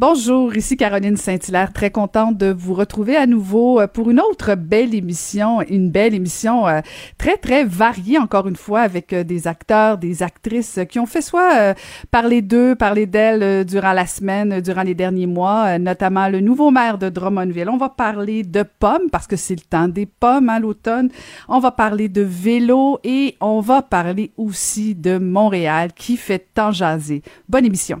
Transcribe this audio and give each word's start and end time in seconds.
Bonjour, 0.00 0.56
ici 0.56 0.76
Caroline 0.76 1.16
Saint-Hilaire, 1.16 1.72
très 1.72 1.90
contente 1.90 2.36
de 2.36 2.54
vous 2.56 2.72
retrouver 2.72 3.16
à 3.16 3.26
nouveau 3.26 3.80
euh, 3.80 3.88
pour 3.88 4.10
une 4.10 4.20
autre 4.20 4.54
belle 4.54 4.94
émission, 4.94 5.60
une 5.62 5.90
belle 5.90 6.14
émission 6.14 6.68
euh, 6.68 6.82
très 7.18 7.36
très 7.36 7.64
variée 7.64 8.16
encore 8.16 8.46
une 8.46 8.54
fois 8.54 8.82
avec 8.82 9.12
euh, 9.12 9.24
des 9.24 9.48
acteurs, 9.48 9.98
des 9.98 10.22
actrices 10.22 10.78
qui 10.88 11.00
ont 11.00 11.06
fait 11.06 11.20
soit 11.20 11.74
parler 12.12 12.42
d'eux, 12.42 12.76
parler 12.76 13.06
d'elles 13.06 13.64
durant 13.64 13.92
la 13.92 14.06
semaine, 14.06 14.60
durant 14.60 14.84
les 14.84 14.94
derniers 14.94 15.26
mois, 15.26 15.80
notamment 15.80 16.28
le 16.28 16.38
nouveau 16.38 16.70
maire 16.70 16.96
de 16.96 17.08
Drummondville. 17.08 17.68
On 17.68 17.76
va 17.76 17.88
parler 17.88 18.44
de 18.44 18.62
pommes 18.62 19.10
parce 19.10 19.26
que 19.26 19.34
c'est 19.34 19.56
le 19.56 19.66
temps 19.68 19.88
des 19.88 20.06
pommes 20.06 20.48
à 20.48 20.54
hein, 20.54 20.60
l'automne. 20.60 21.08
On 21.48 21.58
va 21.58 21.72
parler 21.72 22.08
de 22.08 22.22
vélo 22.22 23.00
et 23.02 23.34
on 23.40 23.58
va 23.58 23.82
parler 23.82 24.30
aussi 24.36 24.94
de 24.94 25.18
Montréal 25.18 25.90
qui 25.92 26.16
fait 26.16 26.46
tant 26.54 26.70
jaser. 26.70 27.22
Bonne 27.48 27.64
émission 27.64 28.00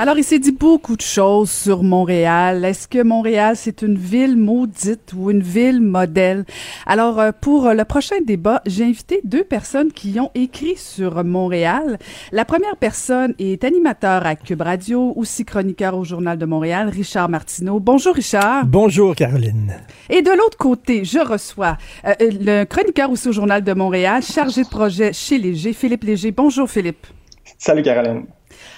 Alors, 0.00 0.16
il 0.16 0.22
s'est 0.22 0.38
dit 0.38 0.52
beaucoup 0.52 0.94
de 0.94 1.02
choses 1.02 1.50
sur 1.50 1.82
Montréal. 1.82 2.64
Est-ce 2.64 2.86
que 2.86 3.02
Montréal, 3.02 3.56
c'est 3.56 3.82
une 3.82 3.98
ville 3.98 4.36
maudite 4.36 5.12
ou 5.12 5.28
une 5.28 5.42
ville 5.42 5.80
modèle? 5.80 6.44
Alors, 6.86 7.18
euh, 7.18 7.32
pour 7.32 7.68
le 7.70 7.84
prochain 7.84 8.14
débat, 8.24 8.62
j'ai 8.64 8.84
invité 8.84 9.20
deux 9.24 9.42
personnes 9.42 9.90
qui 9.90 10.20
ont 10.20 10.30
écrit 10.36 10.76
sur 10.76 11.24
Montréal. 11.24 11.98
La 12.30 12.44
première 12.44 12.76
personne 12.76 13.34
est 13.40 13.64
animateur 13.64 14.24
à 14.24 14.36
Cube 14.36 14.60
Radio, 14.60 15.14
aussi 15.16 15.44
chroniqueur 15.44 15.98
au 15.98 16.04
Journal 16.04 16.38
de 16.38 16.46
Montréal, 16.46 16.90
Richard 16.90 17.28
Martineau. 17.28 17.80
Bonjour, 17.80 18.14
Richard. 18.14 18.66
Bonjour, 18.66 19.16
Caroline. 19.16 19.74
Et 20.10 20.22
de 20.22 20.30
l'autre 20.30 20.58
côté, 20.58 21.04
je 21.04 21.18
reçois 21.18 21.76
euh, 22.06 22.14
euh, 22.22 22.30
le 22.40 22.64
chroniqueur 22.66 23.10
aussi 23.10 23.30
au 23.30 23.32
Journal 23.32 23.64
de 23.64 23.72
Montréal, 23.72 24.22
chargé 24.22 24.62
de 24.62 24.68
projet 24.68 25.12
chez 25.12 25.38
Léger, 25.38 25.72
Philippe 25.72 26.04
Léger. 26.04 26.30
Bonjour, 26.30 26.70
Philippe. 26.70 27.04
Salut, 27.58 27.82
Caroline. 27.82 28.26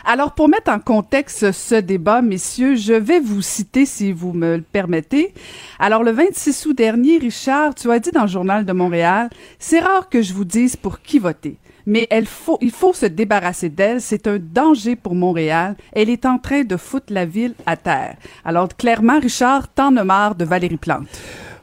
Alors, 0.04 0.34
pour 0.34 0.48
mettre 0.48 0.70
en 0.70 0.78
contexte 0.78 1.52
ce 1.52 1.74
débat, 1.74 2.22
messieurs, 2.22 2.74
je 2.74 2.92
vais 2.92 3.20
vous 3.20 3.42
citer, 3.42 3.86
si 3.86 4.12
vous 4.12 4.32
me 4.32 4.56
le 4.56 4.62
permettez. 4.62 5.34
Alors, 5.78 6.02
le 6.02 6.10
26 6.10 6.66
août 6.66 6.76
dernier, 6.76 7.18
Richard, 7.18 7.74
tu 7.74 7.90
as 7.90 7.98
dit 7.98 8.10
dans 8.10 8.22
le 8.22 8.28
Journal 8.28 8.64
de 8.64 8.72
Montréal, 8.72 9.30
c'est 9.58 9.80
rare 9.80 10.08
que 10.08 10.22
je 10.22 10.32
vous 10.32 10.44
dise 10.44 10.76
pour 10.76 11.00
qui 11.00 11.18
voter. 11.18 11.56
Mais 11.86 12.06
il 12.12 12.26
faut 12.70 12.92
se 12.92 13.06
débarrasser 13.06 13.68
d'elle. 13.68 14.00
C'est 14.00 14.26
un 14.26 14.38
danger 14.38 14.96
pour 14.96 15.14
Montréal. 15.14 15.76
Elle 15.92 16.10
est 16.10 16.26
en 16.26 16.38
train 16.38 16.62
de 16.62 16.76
foutre 16.76 17.12
la 17.12 17.24
ville 17.24 17.54
à 17.66 17.76
terre. 17.76 18.16
Alors, 18.44 18.68
clairement, 18.68 19.18
Richard, 19.18 19.66
t'en 19.72 19.96
as 19.96 20.04
marre 20.04 20.34
de 20.34 20.44
Valérie 20.44 20.76
Plante. 20.76 21.08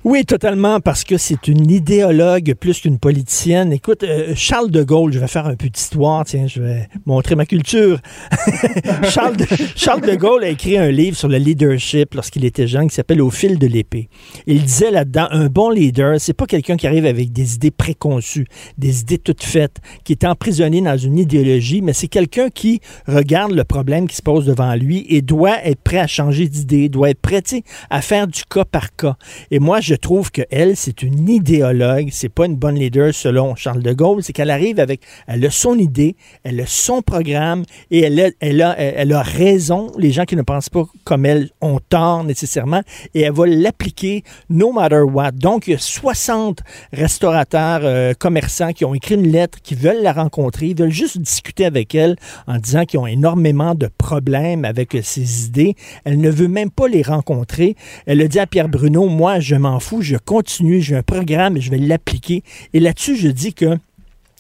Oui, 0.10 0.24
totalement, 0.24 0.80
parce 0.80 1.04
que 1.04 1.18
c'est 1.18 1.50
une 1.50 1.70
idéologue 1.70 2.54
plus 2.54 2.80
qu'une 2.80 2.98
politicienne. 2.98 3.74
Écoute, 3.74 4.04
euh, 4.04 4.32
Charles 4.36 4.72
de 4.72 4.82
Gaulle, 4.82 5.12
je 5.12 5.20
vais 5.20 5.28
faire 5.28 5.48
un 5.48 5.58
peu 5.58 5.68
d'histoire, 5.68 6.24
tiens, 6.24 6.48
je 6.48 6.62
vais 6.62 6.88
montrer 7.06 7.36
ma 7.36 7.46
culture. 7.46 8.00
Charles, 9.10 9.36
de, 9.36 9.46
Charles 9.76 10.00
de 10.00 10.16
Gaulle 10.16 10.46
a 10.46 10.48
écrit 10.48 10.78
un 10.78 10.92
livre 10.92 11.18
sur 11.18 11.28
le 11.28 11.38
leadership 11.38 12.14
lorsqu'il 12.14 12.46
était 12.46 12.68
jeune 12.68 12.88
qui 12.88 12.96
s'appelle 12.96 13.22
Au 13.22 13.30
fil 13.30 13.60
de 13.60 13.68
l'épée. 13.68 14.08
Il 14.46 14.64
disait 14.64 14.92
là-dedans, 14.92 15.28
un 15.30 15.48
bon 15.48 15.72
leader, 15.72 16.22
c'est 16.22 16.32
pas 16.32 16.46
quelqu'un 16.46 16.78
qui 16.78 16.88
arrive 16.88 17.06
avec 17.06 17.34
des 17.34 17.56
idées 17.56 17.72
préconçues, 17.72 18.48
des 18.78 19.02
idées 19.02 19.18
toutes 19.18 19.44
faites, 19.44 19.82
qui 20.06 20.14
est 20.14 20.24
emprisonné 20.24 20.80
dans 20.80 20.96
une 20.96 21.20
idéologie, 21.20 21.82
mais 21.82 21.92
c'est 21.92 22.08
quelqu'un 22.08 22.48
qui 22.50 22.80
regarde 23.10 23.52
le 23.52 23.66
problème 23.66 24.08
qui 24.08 24.16
se 24.16 24.22
pose 24.22 24.46
devant 24.46 24.74
lui 24.76 25.06
et 25.10 25.22
doit 25.22 25.62
être 25.66 25.82
prêt 25.82 26.00
à 26.00 26.08
changer 26.08 26.48
d'idée, 26.48 26.88
doit 26.88 27.10
être 27.10 27.20
prêt 27.20 27.44
à 27.90 28.02
faire 28.02 28.26
du 28.26 28.44
cas 28.50 28.64
par 28.64 28.96
cas. 28.96 29.18
Et 29.52 29.60
moi, 29.60 29.82
je 29.82 29.97
trouve 29.98 30.32
qu'elle, 30.32 30.76
c'est 30.76 31.04
une 31.04 31.30
idéologue, 31.30 32.10
c'est 32.12 32.30
pas 32.30 32.46
une 32.46 32.56
bonne 32.56 32.76
leader 32.76 33.14
selon 33.14 33.56
Charles 33.56 33.84
de 33.84 33.94
Gaulle, 33.94 34.24
c'est 34.24 34.34
qu'elle 34.34 34.50
arrive 34.50 34.80
avec, 34.80 35.02
elle 35.28 35.46
a 35.46 35.52
son 35.52 35.78
idée, 35.78 36.16
elle 36.44 36.60
a 36.62 36.66
son 36.66 37.02
programme 37.02 37.64
et 37.92 38.02
elle 38.02 38.20
a, 38.20 38.30
elle 38.40 38.62
a, 38.62 38.80
elle 38.80 39.14
a 39.14 39.22
raison. 39.22 39.92
Les 39.98 40.12
gens 40.12 40.26
qui 40.26 40.36
ne 40.36 40.42
pensent 40.42 40.70
pas 40.70 40.84
comme 41.04 41.26
elle 41.26 41.50
ont 41.62 41.80
tort 41.90 42.24
nécessairement 42.24 42.82
et 43.14 43.22
elle 43.22 43.34
va 43.34 43.46
l'appliquer 43.46 44.24
no 44.50 44.72
matter 44.72 45.02
what. 45.02 45.32
Donc, 45.32 45.68
il 45.68 45.72
y 45.72 45.76
a 45.76 45.80
60 45.80 46.62
restaurateurs, 46.94 47.82
euh, 47.84 48.14
commerçants 48.14 48.74
qui 48.74 48.86
ont 48.86 48.94
écrit 48.94 49.16
une 49.16 49.32
lettre, 49.32 49.60
qui 49.62 49.76
veulent 49.76 50.02
la 50.02 50.14
rencontrer, 50.14 50.68
ils 50.68 50.78
veulent 50.78 50.90
juste 50.90 51.18
discuter 51.18 51.66
avec 51.66 51.96
elle 51.96 52.16
en 52.48 52.58
disant 52.58 52.86
qu'ils 52.86 53.00
ont 53.00 53.08
énormément 53.08 53.76
de 53.76 53.90
problèmes 53.98 54.66
avec 54.66 54.98
ses 55.04 55.46
idées. 55.46 55.76
Elle 56.04 56.20
ne 56.20 56.30
veut 56.30 56.48
même 56.48 56.72
pas 56.72 56.88
les 56.88 57.02
rencontrer. 57.02 57.76
Elle 58.06 58.22
a 58.22 58.28
dit 58.28 58.40
à 58.40 58.48
Pierre 58.48 58.70
Bruno, 58.70 59.08
moi, 59.08 59.40
je 59.40 59.56
m'en 59.56 59.77
fou, 59.80 60.02
je 60.02 60.18
continue, 60.18 60.82
j'ai 60.82 60.96
un 60.96 61.04
programme 61.04 61.58
et 61.58 61.62
je 61.62 61.72
vais 61.72 61.78
l'appliquer. 61.78 62.44
Et 62.74 62.80
là-dessus, 62.80 63.16
je 63.16 63.28
dis 63.28 63.54
que 63.54 63.78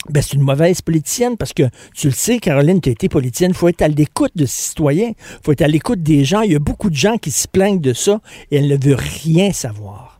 ben, 0.09 0.21
c'est 0.21 0.33
une 0.33 0.41
mauvaise 0.41 0.81
politicienne 0.81 1.37
parce 1.37 1.53
que 1.53 1.63
tu 1.93 2.07
le 2.07 2.13
sais, 2.13 2.39
Caroline, 2.39 2.79
tu 2.79 2.89
as 2.89 2.91
été 2.93 3.09
politicienne. 3.09 3.51
Il 3.51 3.57
faut 3.57 3.67
être 3.67 3.81
à 3.81 3.87
l'écoute 3.87 4.31
de 4.35 4.45
citoyens. 4.45 5.09
Il 5.09 5.39
faut 5.43 5.51
être 5.51 5.61
à 5.61 5.67
l'écoute 5.67 6.01
des 6.01 6.23
gens. 6.23 6.41
Il 6.41 6.51
y 6.51 6.55
a 6.55 6.59
beaucoup 6.59 6.89
de 6.89 6.95
gens 6.95 7.17
qui 7.17 7.31
se 7.31 7.47
plaignent 7.47 7.81
de 7.81 7.93
ça 7.93 8.21
et 8.51 8.57
elle 8.57 8.67
ne 8.67 8.77
veut 8.77 8.95
rien 8.95 9.51
savoir. 9.51 10.16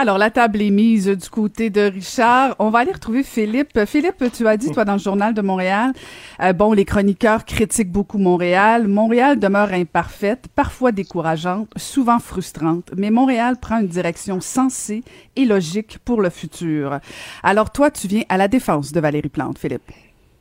Alors, 0.00 0.16
la 0.16 0.30
table 0.30 0.62
est 0.62 0.70
mise 0.70 1.08
du 1.08 1.28
côté 1.28 1.70
de 1.70 1.80
Richard. 1.80 2.54
On 2.60 2.70
va 2.70 2.78
aller 2.78 2.92
retrouver 2.92 3.24
Philippe. 3.24 3.84
Philippe, 3.84 4.22
tu 4.32 4.46
as 4.46 4.56
dit, 4.56 4.70
toi, 4.70 4.84
dans 4.84 4.92
le 4.92 5.00
Journal 5.00 5.34
de 5.34 5.42
Montréal, 5.42 5.92
euh, 6.40 6.52
bon, 6.52 6.72
les 6.72 6.84
chroniqueurs 6.84 7.44
critiquent 7.44 7.90
beaucoup 7.90 8.18
Montréal. 8.18 8.86
Montréal 8.86 9.40
demeure 9.40 9.72
imparfaite, 9.72 10.46
parfois 10.54 10.92
décourageante, 10.92 11.72
souvent 11.74 12.20
frustrante, 12.20 12.92
mais 12.96 13.10
Montréal 13.10 13.56
prend 13.60 13.80
une 13.80 13.88
direction 13.88 14.40
sensée 14.40 15.02
et 15.34 15.44
logique 15.44 15.98
pour 16.04 16.22
le 16.22 16.30
futur. 16.30 17.00
Alors, 17.42 17.72
toi, 17.72 17.90
tu 17.90 18.06
viens 18.06 18.22
à 18.28 18.36
la 18.36 18.46
défense 18.46 18.92
de 18.92 19.00
Valérie 19.00 19.30
Plante, 19.30 19.58
Philippe. 19.58 19.90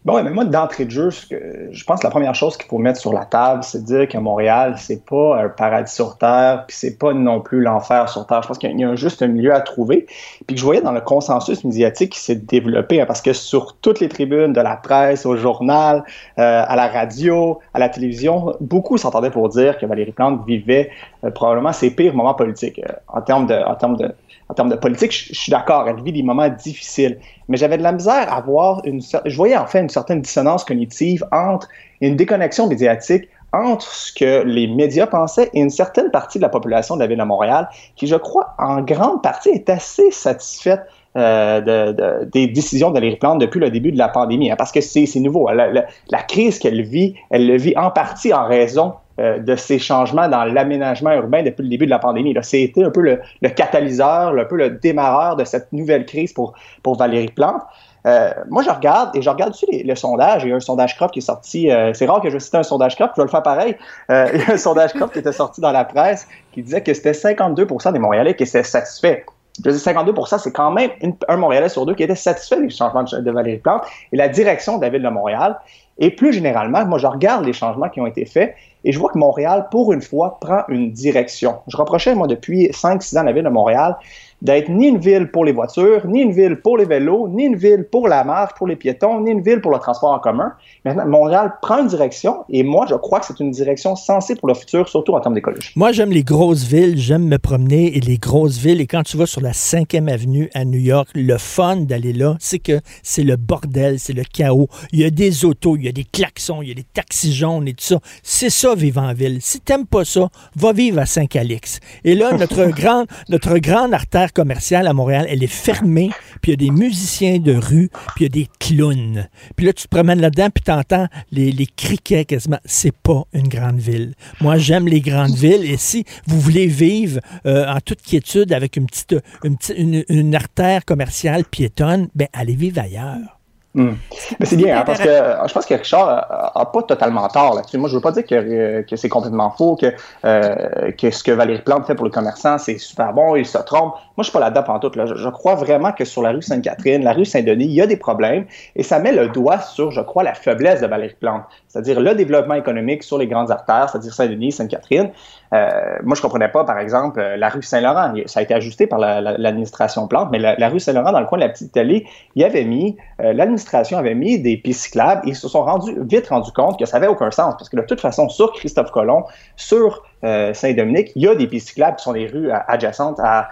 Bon, 0.08 0.24
mais 0.24 0.30
moi, 0.30 0.46
d'entrée 0.46 0.86
de 0.86 0.90
jeu, 0.90 1.10
je 1.10 1.84
pense 1.84 2.00
que 2.00 2.06
la 2.06 2.12
première 2.12 2.34
chose 2.34 2.56
qu'il 2.56 2.70
faut 2.70 2.78
mettre 2.78 2.98
sur 2.98 3.12
la 3.12 3.26
table, 3.26 3.62
c'est 3.62 3.82
de 3.82 3.86
dire 3.86 4.08
que 4.08 4.18
Montréal, 4.18 4.76
c'est 4.78 5.04
pas 5.06 5.44
un 5.44 5.50
paradis 5.50 5.94
sur 5.94 6.18
Terre, 6.18 6.64
puis 6.66 6.78
c'est 6.78 6.98
pas 6.98 7.12
non 7.14 7.42
plus 7.42 7.60
l'enfer 7.60 8.08
sur 8.08 8.26
Terre. 8.26 8.42
Je 8.42 8.48
pense 8.48 8.58
qu'il 8.58 8.80
y 8.80 8.86
a 8.86 8.96
juste 8.96 9.22
un 9.22 9.28
milieu 9.28 9.54
à 9.54 9.60
trouver. 9.60 10.06
Puis 10.48 10.56
que 10.56 10.58
je 10.58 10.64
voyais 10.64 10.80
dans 10.80 10.94
le 10.94 11.02
consensus 11.02 11.62
médiatique 11.66 12.14
qui 12.14 12.22
s'est 12.22 12.36
développé, 12.36 13.02
hein, 13.02 13.06
parce 13.06 13.22
que 13.22 13.34
sur 13.34 13.76
toutes 13.82 14.00
les 14.00 14.08
tribunes 14.08 14.54
de 14.54 14.62
la 14.62 14.78
presse, 14.78 15.26
au 15.26 15.36
journal, 15.36 16.06
euh, 16.40 16.64
à 16.66 16.76
la 16.78 16.88
radio, 16.88 17.60
à 17.74 17.80
la 17.80 17.90
télévision, 17.90 18.56
beaucoup 18.62 18.98
s'entendaient 18.98 19.30
pour 19.30 19.50
dire 19.50 19.78
que 19.78 19.86
Valérie 19.86 20.14
Plante 20.14 20.48
vivait 20.48 20.90
euh, 21.26 21.32
probablement 21.32 21.74
ses 21.74 21.92
pires 21.92 22.16
moments 22.16 22.34
politiques 22.34 22.80
euh, 22.80 22.94
en 23.10 23.20
termes 23.20 23.46
de, 23.46 24.76
politique, 24.76 25.12
je, 25.12 25.34
suis 25.38 25.52
d'accord, 25.52 25.90
elle 25.90 26.02
vit 26.02 26.14
des 26.14 26.24
moments 26.24 26.48
difficiles. 26.48 27.20
Mais 27.50 27.58
j'avais 27.58 27.78
de 27.78 27.84
la 27.84 27.92
misère 27.92 28.32
à 28.32 28.42
voir 28.42 28.82
une 28.84 29.02
je 29.02 29.36
voyais 29.36 29.58
en 29.58 29.68
fait 29.68 29.80
une 29.80 29.90
certaine 29.90 30.22
dissonance 30.22 30.66
cognitive 30.66 31.26
entre 31.32 31.68
une 32.02 32.16
déconnexion 32.16 32.68
médiatique 32.68 33.30
entre 33.54 33.88
ce 33.94 34.12
que 34.14 34.44
les 34.44 34.68
médias 34.68 35.08
pensaient 35.08 35.50
et 35.54 35.62
une 35.62 35.70
certaine 35.70 36.12
partie 36.12 36.38
de 36.38 36.44
la 36.44 36.50
population 36.50 36.96
de 36.96 37.02
la 37.02 37.08
ville 37.08 37.18
de 37.18 37.24
Montréal, 37.24 37.70
qui, 37.96 38.08
je 38.08 38.16
crois, 38.16 38.54
en 38.58 38.82
grande 38.82 39.24
partie 39.24 39.50
est 39.50 39.70
assez 39.70 40.12
satisfaite 40.12 40.82
euh, 41.16 41.62
de, 41.62 42.26
des 42.26 42.48
décisions 42.48 42.92
de 42.92 43.16
Plante 43.16 43.40
depuis 43.40 43.60
le 43.60 43.72
début 43.72 43.92
de 43.92 43.98
la 43.98 44.10
pandémie, 44.10 44.52
hein, 44.52 44.56
parce 44.58 44.72
que 44.72 44.82
c'est 44.82 45.08
nouveau. 45.20 45.50
La 45.50 46.24
crise 46.24 46.60
qu'elle 46.60 46.82
vit, 46.84 47.16
elle 47.30 47.48
le 47.48 47.58
vit 47.58 47.76
en 47.78 47.90
partie 47.90 48.34
en 48.34 48.46
raison 48.46 48.94
euh, 49.20 49.40
de 49.40 49.56
ces 49.56 49.80
changements 49.80 50.28
dans 50.28 50.44
l'aménagement 50.44 51.12
urbain 51.12 51.42
depuis 51.42 51.64
le 51.64 51.70
début 51.70 51.86
de 51.86 51.90
la 51.90 51.98
pandémie. 51.98 52.36
C'était 52.44 52.84
un 52.84 52.92
peu 52.92 53.02
le, 53.02 53.50
catalyseur, 53.50 54.38
un 54.38 54.46
peu 54.46 54.56
le 54.56 54.70
démarreur 54.70 55.36
de 55.36 55.44
cette 55.44 55.74
nouvelle 55.74 56.06
crise 56.06 56.34
pour, 56.34 56.54
pour 56.84 56.98
Valérie 56.98 57.30
Plante. 57.30 57.64
Euh, 58.06 58.30
moi, 58.50 58.62
je 58.62 58.70
regarde 58.70 59.16
et 59.16 59.24
je 59.24 59.30
regarde 59.30 59.52
aussi 59.52 59.66
les, 59.72 59.84
le 59.84 59.96
sondage. 59.96 60.44
Il 60.44 60.50
y 60.50 60.54
a 60.54 60.56
un 60.56 60.60
sondage 60.60 60.96
CROP 60.96 61.12
qui 61.12 61.20
est 61.20 61.24
sorti. 61.24 61.72
Euh, 61.72 61.94
c'est 61.94 62.06
rare 62.06 62.22
que 62.22 62.30
je 62.30 62.38
cite 62.38 62.54
un 62.54 62.64
sondage 62.64 62.96
CROP, 62.96 63.12
je 63.16 63.22
vais 63.22 63.26
le 63.26 63.32
faire 63.32 63.42
pareil. 63.42 63.76
il 64.10 64.14
y 64.14 64.44
a 64.44 64.54
un 64.54 64.58
sondage 64.58 64.94
CROP 64.94 65.12
qui 65.12 65.20
était 65.20 65.32
sorti 65.32 65.62
dans 65.62 65.72
la 65.72 65.84
presse 65.84 66.28
qui 66.52 66.62
disait 66.62 66.82
que 66.82 66.94
c'était 66.94 67.12
52% 67.12 67.92
des 67.94 68.00
Montréalais 68.00 68.36
qui 68.36 68.44
étaient 68.44 68.64
satisfaits. 68.64 69.24
Je 69.66 69.72
dis 69.72 69.78
52% 69.78 70.38
c'est 70.38 70.52
quand 70.52 70.70
même 70.70 70.92
un 71.28 71.38
Montréalais 71.38 71.70
sur 71.70 71.86
deux 71.86 71.96
qui 71.96 72.04
était 72.04 72.16
satisfait 72.16 72.62
des 72.62 72.70
changements 72.70 73.04
de, 73.04 73.18
de 73.18 73.32
Valérie 73.32 73.58
Plante 73.58 73.82
et 74.12 74.16
la 74.16 74.28
direction 74.28 74.78
de 74.78 74.84
la 74.84 74.90
ville 74.90 75.02
de 75.02 75.10
Montréal. 75.10 75.58
Et 76.00 76.12
plus 76.12 76.34
généralement, 76.34 76.86
moi, 76.86 77.00
je 77.00 77.08
regarde 77.08 77.46
les 77.46 77.54
changements 77.54 77.90
qui 77.90 78.00
ont 78.00 78.08
été 78.08 78.26
faits 78.26 78.56
et 78.84 78.92
je 78.92 79.00
vois 79.00 79.10
que 79.10 79.18
Montréal, 79.18 79.68
pour 79.72 79.94
une 79.94 80.02
fois, 80.02 80.38
prend 80.40 80.62
une 80.70 80.92
direction. 80.92 81.56
Je 81.68 81.78
reprochais, 81.78 82.14
moi, 82.14 82.28
depuis 82.28 82.68
5-6 82.68 83.20
ans, 83.20 83.24
la 83.24 83.32
ville 83.32 83.44
de 83.44 83.50
Montréal 83.50 83.98
d'être 84.42 84.70
ni 84.70 84.88
une 84.88 85.00
ville 85.00 85.30
pour 85.32 85.46
les 85.46 85.52
voitures, 85.52 86.06
ni 86.06 86.22
une 86.22 86.32
ville 86.32 86.58
pour 86.58 86.78
les 86.78 86.86
vélos, 86.86 87.28
ni 87.30 87.46
une 87.46 87.56
ville 87.56 87.86
pour 87.92 88.08
la 88.08 88.24
marche, 88.24 88.54
pour 88.56 88.68
les 88.68 88.76
piétons, 88.76 89.22
ni 89.22 89.32
une 89.32 89.42
ville 89.42 89.62
pour 89.62 89.72
le 89.72 89.80
transport 89.80 90.12
en 90.12 90.20
commun. 90.20 90.54
Maintenant, 90.86 91.08
Montréal 91.08 91.54
prend 91.62 91.80
une 91.80 91.88
direction 91.88 92.46
et 92.50 92.64
moi, 92.64 92.86
je 92.90 92.96
crois 92.96 93.20
que 93.20 93.26
c'est 93.26 93.40
une 93.40 93.52
direction 93.52 93.96
sensée 93.96 94.36
pour 94.36 94.48
le 94.48 94.54
futur, 94.54 94.88
surtout 94.88 95.14
en 95.14 95.20
termes 95.20 95.34
d'écologie. 95.34 95.72
Moi, 95.76 95.92
j'aime 95.92 96.12
les 96.12 96.24
grosses 96.24 96.64
villes, 96.64 96.98
j'aime 96.98 97.28
me 97.28 97.38
promener 97.38 97.98
et 97.98 98.00
les 98.00 98.18
grosses 98.18 98.58
villes. 98.58 98.82
Et 98.82 98.88
quand 98.88 99.04
tu 99.04 99.18
vas 99.18 99.26
sur 99.26 99.42
la 99.42 99.52
5e 99.52 100.08
avenue 100.08 100.50
à 100.54 100.66
New 100.66 100.80
York, 100.80 101.10
le 101.16 101.38
fun 101.38 101.78
d'aller 101.78 102.14
là, 102.14 102.36
c'est 102.40 102.60
que 102.60 102.80
c'est 103.04 103.24
le 103.24 103.36
bordel, 103.36 104.00
c'est 104.00 104.14
le 104.14 104.24
chaos. 104.24 104.68
Il 104.92 105.00
y 105.00 105.04
a 105.04 105.10
des 105.10 105.46
autos, 105.46 105.76
il 105.78 105.86
y 105.86 105.88
a 105.88 105.92
des 105.92 106.04
klaxons, 106.04 106.62
il 106.62 106.70
y 106.70 106.72
a 106.72 106.76
des 106.76 106.84
taxis 106.84 107.34
jaunes 107.34 107.68
et 107.68 107.74
tout 107.74 107.86
ça. 107.86 108.00
C'est 108.22 108.50
ça, 108.50 108.76
vivre 108.76 109.02
en 109.02 109.14
ville. 109.14 109.40
Si 109.42 109.62
t'aimes 109.62 109.86
pas 109.86 110.06
ça, 110.06 110.30
va 110.56 110.74
vivre 110.74 111.00
à 111.00 111.06
Saint-Calix. 111.06 111.80
Et 112.04 112.16
là, 112.16 112.34
notre, 112.34 112.66
grand, 112.76 113.06
notre 113.30 113.58
grande 113.58 113.94
artère 113.94 114.27
commerciale 114.34 114.88
à 114.88 114.94
Montréal, 114.94 115.26
elle 115.30 115.44
est 115.44 115.48
fermée, 115.48 116.10
puis 116.42 116.52
il 116.52 116.62
y 116.62 116.66
a 116.66 116.72
des 116.72 116.72
musiciens 116.72 117.40
de 117.40 117.54
rue, 117.54 117.90
puis 118.16 118.22
il 118.22 118.24
y 118.24 118.26
a 118.26 118.30
des 118.30 118.48
clowns. 118.60 119.28
Puis 119.56 119.66
là, 119.66 119.74
tu 119.74 119.84
te 119.84 119.90
promènes 119.90 120.22
là-dedans, 120.22 120.50
puis 120.50 120.64
t'entends 120.64 121.08
les, 121.32 121.52
les 121.52 121.68
criquets 121.68 122.26
quasiment. 122.26 122.60
C'est 122.66 122.96
pas 122.96 123.24
une 123.34 123.48
grande 123.48 123.80
ville. 123.80 124.14
Moi, 124.42 124.58
j'aime 124.58 124.88
les 124.88 125.02
grandes 125.02 125.36
villes, 125.36 125.64
et 125.64 125.78
si 125.78 126.04
vous 126.26 126.40
voulez 126.40 126.68
vivre 126.68 127.20
euh, 127.46 127.68
en 127.68 127.80
toute 127.80 128.02
quiétude 128.02 128.54
avec 128.54 128.78
une 128.78 128.86
petite, 128.86 129.16
une, 129.44 130.04
une 130.10 130.36
artère 130.36 130.86
commerciale 130.86 131.46
piétonne, 131.46 132.08
ben 132.16 132.28
allez 132.34 132.56
vivre 132.56 132.80
ailleurs. 132.80 133.37
Hmm. 133.74 133.94
Mais 134.40 134.46
c'est 134.46 134.56
bien, 134.56 134.80
hein, 134.80 134.84
parce 134.86 135.00
que 135.00 135.08
je 135.08 135.54
pense 135.54 135.66
que 135.66 135.74
Richard 135.76 136.10
a, 136.56 136.66
pas 136.66 136.82
totalement 136.84 137.28
tort 137.28 137.54
là-dessus. 137.54 137.78
Moi, 137.78 137.90
je 137.90 137.96
veux 137.96 138.02
pas 138.02 138.12
dire 138.12 138.26
que, 138.26 138.82
que 138.82 138.96
c'est 138.96 139.10
complètement 139.10 139.52
faux, 139.52 139.76
que, 139.76 139.94
euh, 140.26 140.92
que 140.94 141.12
ce 141.12 141.24
que 141.24 141.32
Valérie 141.32 141.62
Plante 141.62 141.86
fait 141.86 141.94
pour 141.94 142.06
les 142.06 142.12
commerçants, 142.12 142.58
c'est 142.58 142.78
super 142.78 143.14
bon, 143.14 143.36
il 143.36 143.46
se 143.46 143.58
trompe. 143.60 143.94
Moi, 143.94 144.00
je 144.20 144.24
suis 144.24 144.32
pas 144.32 144.40
là-dedans 144.40 144.64
en 144.68 144.80
tout. 144.80 144.92
Là. 144.96 145.06
Je, 145.06 145.16
je, 145.16 145.30
crois 145.30 145.56
vraiment 145.56 145.92
que 145.92 146.06
sur 146.06 146.24
la 146.24 146.32
rue 146.32 146.42
Sainte-Catherine, 146.42 147.04
la 147.04 147.14
rue 147.14 147.26
Saint-Denis, 147.26 147.66
il 147.66 147.74
y 147.74 147.82
a 147.82 147.88
des 147.88 147.98
problèmes 147.98 148.46
et 148.76 148.84
ça 148.84 149.00
met 149.00 149.12
le 149.12 149.28
doigt 149.28 149.60
sur, 149.60 149.92
je 149.92 150.02
crois, 150.02 150.24
la 150.24 150.34
faiblesse 150.34 150.82
de 150.82 150.88
Valérie 150.88 151.16
Plante, 151.20 151.44
c'est-à-dire 151.68 152.00
le 152.00 152.16
développement 152.16 152.56
économique 152.56 153.04
sur 153.04 153.18
les 153.18 153.28
grandes 153.28 153.52
artères, 153.52 153.90
c'est-à-dire 153.90 154.14
Saint-Denis, 154.14 154.54
Sainte-Catherine. 154.54 155.12
Euh, 155.54 155.98
moi, 156.04 156.16
je 156.16 156.22
comprenais 156.22 156.50
pas, 156.50 156.64
par 156.64 156.80
exemple, 156.80 157.20
euh, 157.20 157.38
la 157.38 157.50
rue 157.50 157.62
Saint-Laurent. 157.62 158.14
Ça 158.26 158.40
a 158.40 158.44
été 158.44 158.54
ajusté 158.54 158.88
par 158.88 159.00
l'administration 159.00 160.04
la, 160.04 160.08
Plante, 160.08 160.30
mais 160.32 160.40
la, 160.40 160.70
rue 160.70 160.80
Saint-Laurent, 160.80 161.12
dans 161.12 161.20
le 161.20 161.26
coin 161.26 161.38
de 161.38 161.44
la 161.44 161.50
petite 161.50 161.68
Italie, 161.68 162.06
il 162.36 162.44
avait 162.44 162.66
mis, 162.66 162.98
euh, 163.22 163.34
l'administration 163.34 163.98
avait 163.98 164.16
mis 164.16 164.40
des 164.40 164.58
pistes 164.58 164.82
cyclables 164.82 165.22
et 165.26 165.30
ils 165.30 165.36
se 165.36 165.48
sont 165.48 165.64
rendus, 165.64 165.96
vite 166.02 166.28
rendus 166.28 166.52
compte 166.52 166.78
que 166.78 166.86
ça 166.86 167.00
n'avait 167.00 167.12
aucun 167.12 167.32
sens 167.32 167.56
parce 167.58 167.70
que 167.70 167.78
de 167.78 167.82
toute 167.82 168.02
façon, 168.02 168.28
sur 168.30 168.52
Christophe 168.54 168.92
Colomb, 168.92 169.24
sur 169.56 170.04
Saint-Dominique, 170.24 171.12
il 171.16 171.22
y 171.22 171.28
a 171.28 171.36
des 171.36 171.46
pistes 171.46 171.68
cyclables 171.68 171.98
qui 171.98 172.04
sont 172.04 172.14
des 172.14 172.26
rues 172.26 172.50
adjacentes 172.52 173.20
à, 173.20 173.50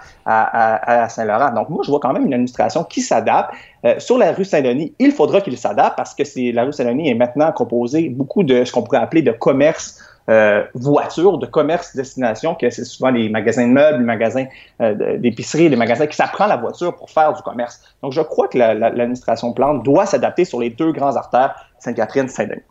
Saint-Laurent. 1.08 1.52
Donc, 1.52 1.68
moi, 1.68 1.82
je 1.84 1.90
vois 1.90 2.00
quand 2.00 2.12
même 2.12 2.26
une 2.26 2.34
administration 2.34 2.82
qui 2.82 3.02
s'adapte. 3.02 3.54
Sur 3.98 4.18
la 4.18 4.32
rue 4.32 4.44
Saint-Denis, 4.44 4.92
il 4.98 5.12
faudra 5.12 5.40
qu'il 5.40 5.56
s'adapte 5.56 5.96
parce 5.96 6.12
que 6.12 6.24
la 6.52 6.64
rue 6.64 6.72
Saint-Denis 6.72 7.08
est 7.08 7.14
maintenant 7.14 7.52
composée 7.52 8.08
beaucoup 8.08 8.42
de 8.42 8.64
ce 8.64 8.72
qu'on 8.72 8.82
pourrait 8.82 8.98
appeler 8.98 9.22
de 9.22 9.30
commerce 9.30 10.02
euh, 10.28 10.64
voitures, 10.74 11.38
de 11.38 11.46
commerce 11.46 11.94
destination, 11.94 12.54
que 12.54 12.68
c'est 12.70 12.84
souvent 12.84 13.10
les 13.10 13.28
magasins 13.28 13.66
de 13.66 13.72
meubles, 13.72 13.98
les 13.98 14.04
magasins 14.04 14.46
euh, 14.80 15.18
d'épicerie, 15.18 15.68
les 15.68 15.76
magasins 15.76 16.06
qui 16.06 16.16
s'apprend 16.16 16.46
la 16.46 16.56
voiture 16.56 16.94
pour 16.96 17.10
faire 17.10 17.32
du 17.32 17.42
commerce. 17.42 17.80
Donc, 18.02 18.12
je 18.12 18.20
crois 18.20 18.48
que 18.48 18.58
l'administration 18.58 19.52
Plante 19.52 19.84
doit 19.84 20.06
s'adapter 20.06 20.44
sur 20.44 20.60
les 20.60 20.70
deux 20.70 20.92
grands 20.92 21.16
artères, 21.16 21.54
Sainte-Catherine, 21.78 22.28
Saint-Denis. 22.28 22.62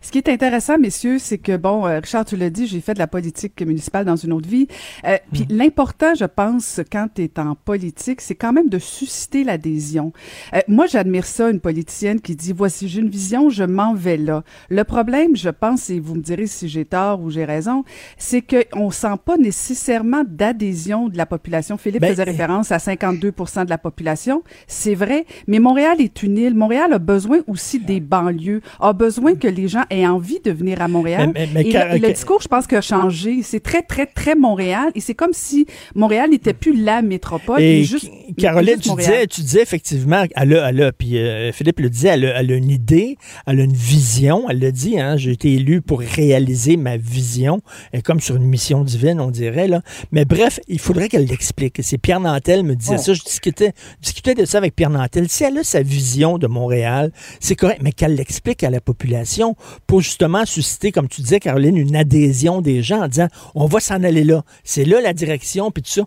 Ce 0.00 0.10
qui 0.10 0.18
est 0.18 0.28
intéressant, 0.28 0.78
messieurs, 0.78 1.18
c'est 1.18 1.38
que, 1.38 1.56
bon, 1.56 1.86
euh, 1.86 1.98
Richard, 1.98 2.24
tu 2.24 2.36
l'as 2.36 2.50
dit, 2.50 2.66
j'ai 2.66 2.80
fait 2.80 2.94
de 2.94 2.98
la 2.98 3.06
politique 3.06 3.60
municipale 3.60 4.04
dans 4.04 4.16
une 4.16 4.32
autre 4.32 4.48
vie. 4.48 4.66
Euh, 5.04 5.18
puis 5.32 5.42
mm. 5.42 5.56
l'important, 5.56 6.14
je 6.14 6.24
pense, 6.24 6.80
quand 6.90 7.08
tu 7.14 7.22
es 7.22 7.38
en 7.38 7.54
politique, 7.54 8.20
c'est 8.20 8.34
quand 8.34 8.52
même 8.52 8.68
de 8.68 8.78
susciter 8.78 9.44
l'adhésion. 9.44 10.12
Euh, 10.54 10.60
moi, 10.68 10.86
j'admire 10.86 11.26
ça, 11.26 11.50
une 11.50 11.60
politicienne 11.60 12.20
qui 12.20 12.34
dit, 12.34 12.52
voici, 12.52 12.88
j'ai 12.88 13.00
une 13.00 13.10
vision, 13.10 13.50
je 13.50 13.64
m'en 13.64 13.94
vais 13.94 14.16
là. 14.16 14.42
Le 14.68 14.84
problème, 14.84 15.36
je 15.36 15.50
pense, 15.50 15.90
et 15.90 16.00
vous 16.00 16.14
me 16.14 16.22
direz 16.22 16.46
si 16.46 16.68
j'ai 16.68 16.84
tort 16.84 17.20
ou 17.20 17.30
j'ai 17.30 17.44
raison, 17.44 17.84
c'est 18.16 18.42
qu'on 18.42 18.90
sent 18.90 19.16
pas 19.24 19.36
nécessairement 19.36 20.22
d'adhésion 20.26 21.08
de 21.08 21.16
la 21.16 21.26
population. 21.26 21.76
Philippe 21.76 22.00
ben, 22.00 22.10
faisait 22.10 22.24
référence 22.24 22.72
à 22.72 22.78
52% 22.78 23.64
de 23.64 23.70
la 23.70 23.78
population. 23.78 24.42
C'est 24.66 24.94
vrai, 24.94 25.26
mais 25.46 25.58
Montréal 25.58 26.00
est 26.00 26.22
une 26.22 26.38
île. 26.38 26.54
Montréal 26.54 26.92
a 26.92 26.98
besoin 26.98 27.40
aussi 27.46 27.78
des 27.78 28.00
banlieues, 28.00 28.62
a 28.80 28.92
besoin 28.92 29.34
que 29.34 29.48
les 29.48 29.68
gens 29.68 29.79
ait 29.90 30.06
envie 30.06 30.40
de 30.40 30.50
venir 30.50 30.82
à 30.82 30.88
Montréal. 30.88 31.32
et, 31.36 31.44
le, 31.44 32.12
discours, 32.12 32.40
je 32.42 32.48
pense, 32.48 32.66
que 32.66 32.76
a 32.76 32.80
changé. 32.80 33.42
C'est 33.42 33.60
très, 33.60 33.82
très, 33.82 34.06
très 34.06 34.34
Montréal. 34.34 34.90
Et 34.94 35.00
c'est 35.00 35.14
comme 35.14 35.32
si 35.32 35.66
Montréal 35.94 36.30
n'était 36.30 36.54
plus 36.54 36.82
la 36.82 37.02
métropole. 37.02 37.60
Et 37.60 37.84
juste, 37.84 38.10
Caroline, 38.38 38.78
tu, 38.78 38.90
disais, 38.96 39.26
tu 39.26 39.40
disais 39.42 39.62
effectivement, 39.62 40.24
elle 40.34 40.56
a, 40.56 40.70
elle 40.70 40.82
a 40.82 40.92
puis 40.92 41.18
euh, 41.18 41.52
Philippe 41.52 41.80
le 41.80 41.90
disait, 41.90 42.08
elle 42.08 42.26
a, 42.26 42.40
elle 42.40 42.52
a, 42.52 42.54
une 42.54 42.70
idée, 42.70 43.16
elle 43.46 43.60
a 43.60 43.64
une 43.64 43.72
vision. 43.72 44.48
Elle 44.48 44.60
l'a 44.60 44.70
dit, 44.70 44.98
hein, 44.98 45.16
j'ai 45.16 45.32
été 45.32 45.52
élu 45.54 45.82
pour 45.82 46.00
réaliser 46.00 46.76
ma 46.76 46.96
vision. 46.96 47.60
Et 47.92 48.02
comme 48.02 48.20
sur 48.20 48.36
une 48.36 48.44
mission 48.44 48.82
divine, 48.82 49.20
on 49.20 49.30
dirait. 49.30 49.68
Là. 49.68 49.82
Mais 50.12 50.24
bref, 50.24 50.60
il 50.68 50.78
faudrait 50.78 51.08
qu'elle 51.08 51.26
l'explique. 51.26 51.80
C'est 51.82 51.98
Pierre 51.98 52.20
Nantel 52.20 52.64
me 52.64 52.74
disait 52.74 52.96
oh. 52.98 53.02
ça. 53.02 53.14
Je 53.14 53.22
discutais, 53.22 53.72
discutais 54.00 54.34
de 54.34 54.44
ça 54.44 54.58
avec 54.58 54.74
Pierre 54.74 54.90
Nantel. 54.90 55.28
Si 55.28 55.44
elle 55.44 55.58
a 55.58 55.64
sa 55.64 55.82
vision 55.82 56.38
de 56.38 56.46
Montréal, 56.46 57.12
c'est 57.40 57.56
correct, 57.56 57.80
mais 57.82 57.92
qu'elle 57.92 58.14
l'explique 58.14 58.64
à 58.64 58.70
la 58.70 58.80
population 58.80 59.56
pour 59.86 60.00
justement 60.00 60.44
susciter, 60.44 60.92
comme 60.92 61.08
tu 61.08 61.22
disais, 61.22 61.40
Caroline, 61.40 61.76
une 61.76 61.96
adhésion 61.96 62.60
des 62.60 62.82
gens 62.82 63.02
en 63.02 63.08
disant 63.08 63.28
on 63.54 63.66
va 63.66 63.80
s'en 63.80 64.02
aller 64.02 64.24
là. 64.24 64.42
C'est 64.64 64.84
là 64.84 65.00
la 65.00 65.12
direction, 65.12 65.70
puis 65.70 65.82
tout 65.82 65.90
ça. 65.90 66.02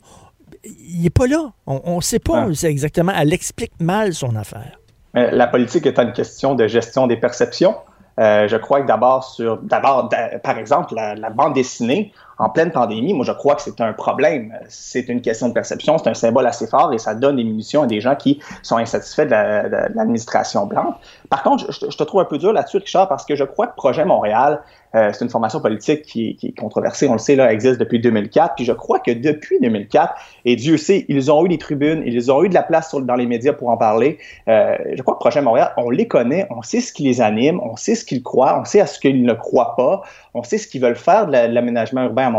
Il 0.66 1.02
n'est 1.02 1.10
pas 1.10 1.28
là. 1.28 1.52
On 1.66 1.98
ne 1.98 2.02
sait 2.02 2.20
pas 2.20 2.48
ah. 2.48 2.68
exactement. 2.68 3.12
Elle 3.18 3.34
explique 3.34 3.74
mal 3.80 4.14
son 4.14 4.36
affaire. 4.36 4.80
La 5.14 5.48
politique 5.48 5.86
est 5.86 6.00
une 6.00 6.14
question 6.14 6.56
de 6.56 6.68
gestion 6.68 7.06
des 7.06 7.18
perceptions. 7.18 7.76
Euh, 8.20 8.48
je 8.48 8.58
crois 8.58 8.82
que 8.82 8.88
d'abord, 8.88 9.24
sur, 9.24 9.58
d'abord, 9.58 10.10
par 10.44 10.58
exemple, 10.58 10.94
la, 10.96 11.16
la, 11.16 11.30
bande 11.30 11.54
dessinée, 11.54 12.14
en 12.44 12.50
pleine 12.50 12.72
pandémie, 12.72 13.14
moi, 13.14 13.26
je 13.26 13.32
crois 13.32 13.56
que 13.56 13.62
c'est 13.62 13.80
un 13.80 13.94
problème. 13.94 14.54
C'est 14.68 15.08
une 15.08 15.22
question 15.22 15.48
de 15.48 15.54
perception, 15.54 15.98
c'est 15.98 16.10
un 16.10 16.14
symbole 16.14 16.46
assez 16.46 16.68
fort 16.68 16.92
et 16.94 16.98
ça 16.98 17.16
donne 17.16 17.38
des 17.38 17.44
munitions 17.46 17.84
à 17.84 17.88
des 17.88 18.02
gens 18.02 18.16
qui 18.16 18.42
sont 18.64 18.76
insatisfaits 18.76 19.26
de 19.26 19.96
l'administration 19.96 20.66
blanche. 20.66 20.96
Par 21.30 21.42
contre, 21.42 21.72
je, 21.72 21.88
te 21.88 22.04
trouve 22.04 22.20
un 22.20 22.26
peu 22.26 22.38
dur 22.38 22.52
là-dessus, 22.52 22.78
Richard, 22.78 23.08
parce 23.08 23.26
que 23.26 23.36
je 23.36 23.46
crois 23.46 23.68
que 23.68 23.76
Projet 23.76 24.04
Montréal, 24.04 24.62
euh, 24.96 25.10
c'est 25.12 25.24
une 25.24 25.32
formation 25.32 25.60
politique 25.60 26.04
qui, 26.04 26.38
est 26.44 26.60
controversée, 26.60 27.08
on 27.08 27.14
le 27.14 27.18
sait, 27.18 27.36
là, 27.36 27.52
existe 27.52 27.80
depuis 27.80 28.00
2004. 28.00 28.56
Puis 28.56 28.66
je 28.66 28.74
crois 28.74 29.00
que 29.00 29.12
depuis 29.12 29.60
2004, 29.60 30.14
et 30.46 30.56
Dieu 30.56 30.78
sait, 30.78 31.06
ils 31.08 31.32
ont 31.32 31.46
eu 31.46 31.50
des 31.50 31.58
tribunes, 31.58 32.04
ils 32.06 32.32
ont 32.32 32.44
eu 32.44 32.50
de 32.50 32.54
la 32.54 32.62
place 32.62 32.94
dans 32.94 33.16
les 33.16 33.26
médias 33.26 33.54
pour 33.54 33.70
en 33.70 33.78
parler. 33.78 34.20
Euh, 34.48 34.76
je 34.94 35.02
crois 35.02 35.16
que 35.16 35.20
Projet 35.20 35.42
Montréal, 35.42 35.72
on 35.78 35.90
les 35.90 36.08
connaît, 36.08 36.46
on 36.52 36.62
sait 36.62 36.82
ce 36.82 36.92
qui 36.94 37.04
les 37.04 37.22
anime, 37.22 37.60
on 37.64 37.76
sait 37.76 37.96
ce 37.96 38.06
qu'ils 38.06 38.22
croient, 38.22 38.60
on 38.60 38.66
sait 38.66 38.82
à 38.82 38.86
ce 38.86 39.00
qu'ils 39.00 39.24
ne 39.24 39.34
croient 39.34 39.76
pas, 39.76 40.04
on 40.34 40.44
sait 40.44 40.58
ce 40.58 40.68
qu'ils 40.68 40.82
veulent 40.82 40.96
faire 40.96 41.26
de 41.26 41.32
l'aménagement 41.32 42.04
urbain 42.04 42.30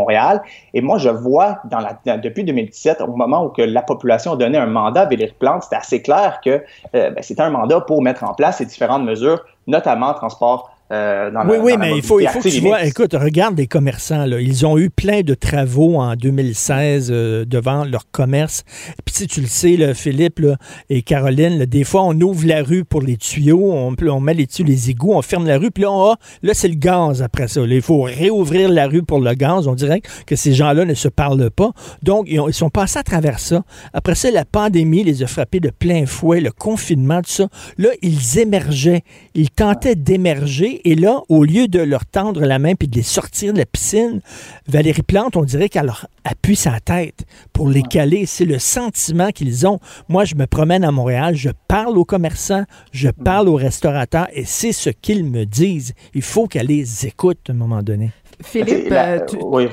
Et 0.73 0.81
moi, 0.81 0.97
je 0.97 1.09
vois 1.09 1.61
depuis 2.05 2.43
2017, 2.43 3.01
au 3.01 3.15
moment 3.15 3.45
où 3.45 3.53
la 3.57 3.81
population 3.81 4.33
a 4.33 4.35
donné 4.37 4.57
un 4.57 4.65
mandat 4.65 5.01
à 5.01 5.05
Valérie 5.05 5.35
Plante, 5.37 5.63
c'était 5.63 5.75
assez 5.75 6.01
clair 6.01 6.39
que 6.43 6.63
euh, 6.95 7.11
ben, 7.11 7.21
c'était 7.21 7.41
un 7.41 7.49
mandat 7.49 7.81
pour 7.81 8.01
mettre 8.01 8.23
en 8.23 8.33
place 8.33 8.57
ces 8.57 8.65
différentes 8.65 9.03
mesures, 9.03 9.43
notamment 9.67 10.13
transport 10.13 10.74
euh, 10.91 11.31
oui, 11.47 11.57
oui, 11.59 11.73
mais 11.79 11.97
il 11.97 12.03
faut, 12.03 12.19
il 12.19 12.27
faut 12.27 12.39
que 12.39 12.47
tu 12.47 12.59
vois, 12.59 12.85
écoute, 12.85 13.13
regarde 13.13 13.57
les 13.57 13.65
commerçants, 13.65 14.25
là. 14.25 14.39
Ils 14.39 14.67
ont 14.67 14.77
eu 14.77 14.91
plein 14.91 15.21
de 15.21 15.33
travaux 15.33 15.95
en 15.99 16.15
2016 16.15 17.09
euh, 17.11 17.43
devant 17.43 17.85
leur 17.85 18.11
commerce. 18.11 18.63
Puis 19.03 19.15
si 19.15 19.27
tu 19.27 19.41
le 19.41 19.47
sais, 19.47 19.77
là, 19.77 19.95
Philippe 19.95 20.39
là, 20.39 20.57
et 20.91 21.01
Caroline, 21.01 21.65
des 21.65 21.83
fois, 21.83 22.03
on 22.03 22.19
ouvre 22.21 22.45
la 22.45 22.61
rue 22.61 22.85
pour 22.85 23.01
les 23.01 23.17
tuyaux, 23.17 23.71
on, 23.73 23.95
on 23.99 24.19
met 24.19 24.35
les 24.35 24.45
tuyaux, 24.45 24.67
les 24.67 24.91
égouts, 24.91 25.13
on 25.13 25.23
ferme 25.23 25.47
la 25.47 25.57
rue, 25.57 25.71
puis 25.71 25.83
là, 25.83 25.91
on 25.91 26.11
a, 26.11 26.15
là, 26.43 26.53
c'est 26.53 26.67
le 26.67 26.75
gaz 26.75 27.23
après 27.23 27.47
ça. 27.47 27.61
il 27.61 27.81
faut 27.81 28.03
réouvrir 28.03 28.69
la 28.69 28.85
rue 28.87 29.01
pour 29.01 29.19
le 29.19 29.33
gaz. 29.33 29.67
On 29.67 29.73
dirait 29.73 30.01
que 30.27 30.35
ces 30.35 30.53
gens-là 30.53 30.85
ne 30.85 30.93
se 30.93 31.07
parlent 31.07 31.49
pas. 31.49 31.71
Donc, 32.03 32.27
ils, 32.29 32.39
ils, 32.47 32.53
sont 32.53 32.69
passés 32.69 32.99
à 32.99 33.03
travers 33.03 33.39
ça. 33.39 33.63
Après 33.93 34.13
ça, 34.13 34.29
la 34.29 34.45
pandémie 34.45 35.03
les 35.03 35.23
a 35.23 35.27
frappés 35.27 35.59
de 35.59 35.71
plein 35.71 36.05
fouet, 36.05 36.41
le 36.41 36.51
confinement, 36.51 37.21
tout 37.23 37.31
ça. 37.31 37.47
Là, 37.79 37.89
ils 38.03 38.37
émergeaient. 38.37 39.01
Ils 39.33 39.49
tentaient 39.49 39.95
d'émerger 39.95 40.75
et 40.85 40.93
là, 40.93 41.23
au 41.29 41.43
lieu 41.43 41.67
de 41.67 41.79
leur 41.79 42.05
tendre 42.05 42.41
la 42.41 42.59
main 42.59 42.75
puis 42.75 42.87
de 42.87 42.95
les 42.95 43.01
sortir 43.01 43.53
de 43.53 43.57
la 43.57 43.65
piscine, 43.65 44.21
Valérie 44.67 45.01
Plante, 45.01 45.35
on 45.35 45.43
dirait 45.43 45.67
qu'elle 45.67 45.87
leur 45.87 46.05
appuie 46.23 46.55
sa 46.55 46.79
tête 46.79 47.25
pour 47.53 47.67
les 47.67 47.81
caler. 47.81 48.27
C'est 48.27 48.45
le 48.45 48.59
sentiment 48.59 49.31
qu'ils 49.31 49.65
ont. 49.65 49.79
Moi, 50.09 50.25
je 50.25 50.35
me 50.35 50.45
promène 50.45 50.83
à 50.83 50.91
Montréal, 50.91 51.35
je 51.35 51.49
parle 51.67 51.97
aux 51.97 52.05
commerçants, 52.05 52.65
je 52.91 53.09
parle 53.09 53.49
aux 53.49 53.55
restaurateurs 53.55 54.27
et 54.31 54.45
c'est 54.45 54.73
ce 54.73 54.91
qu'ils 54.91 55.25
me 55.25 55.43
disent. 55.45 55.93
Il 56.13 56.21
faut 56.21 56.45
qu'elle 56.45 56.67
les 56.67 57.07
écoute 57.07 57.39
à 57.49 57.53
un 57.53 57.55
moment 57.55 57.81
donné. 57.81 58.11
Philippe, 58.43 58.91
euh, 58.91 59.19
tu, 59.25 59.37
oui, 59.41 59.67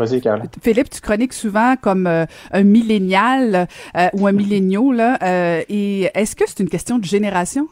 Philippe, 0.62 0.88
tu 0.88 1.00
chroniques 1.00 1.32
souvent 1.32 1.74
comme 1.76 2.06
euh, 2.06 2.24
un 2.52 2.62
millénial 2.62 3.66
euh, 3.96 4.08
ou 4.14 4.26
un 4.26 4.32
milléniaux, 4.32 4.92
là. 4.92 5.18
et 5.68 6.08
est-ce 6.14 6.36
que 6.36 6.44
c'est 6.46 6.60
une 6.60 6.68
question 6.68 6.98
de 6.98 7.04
génération? 7.04 7.68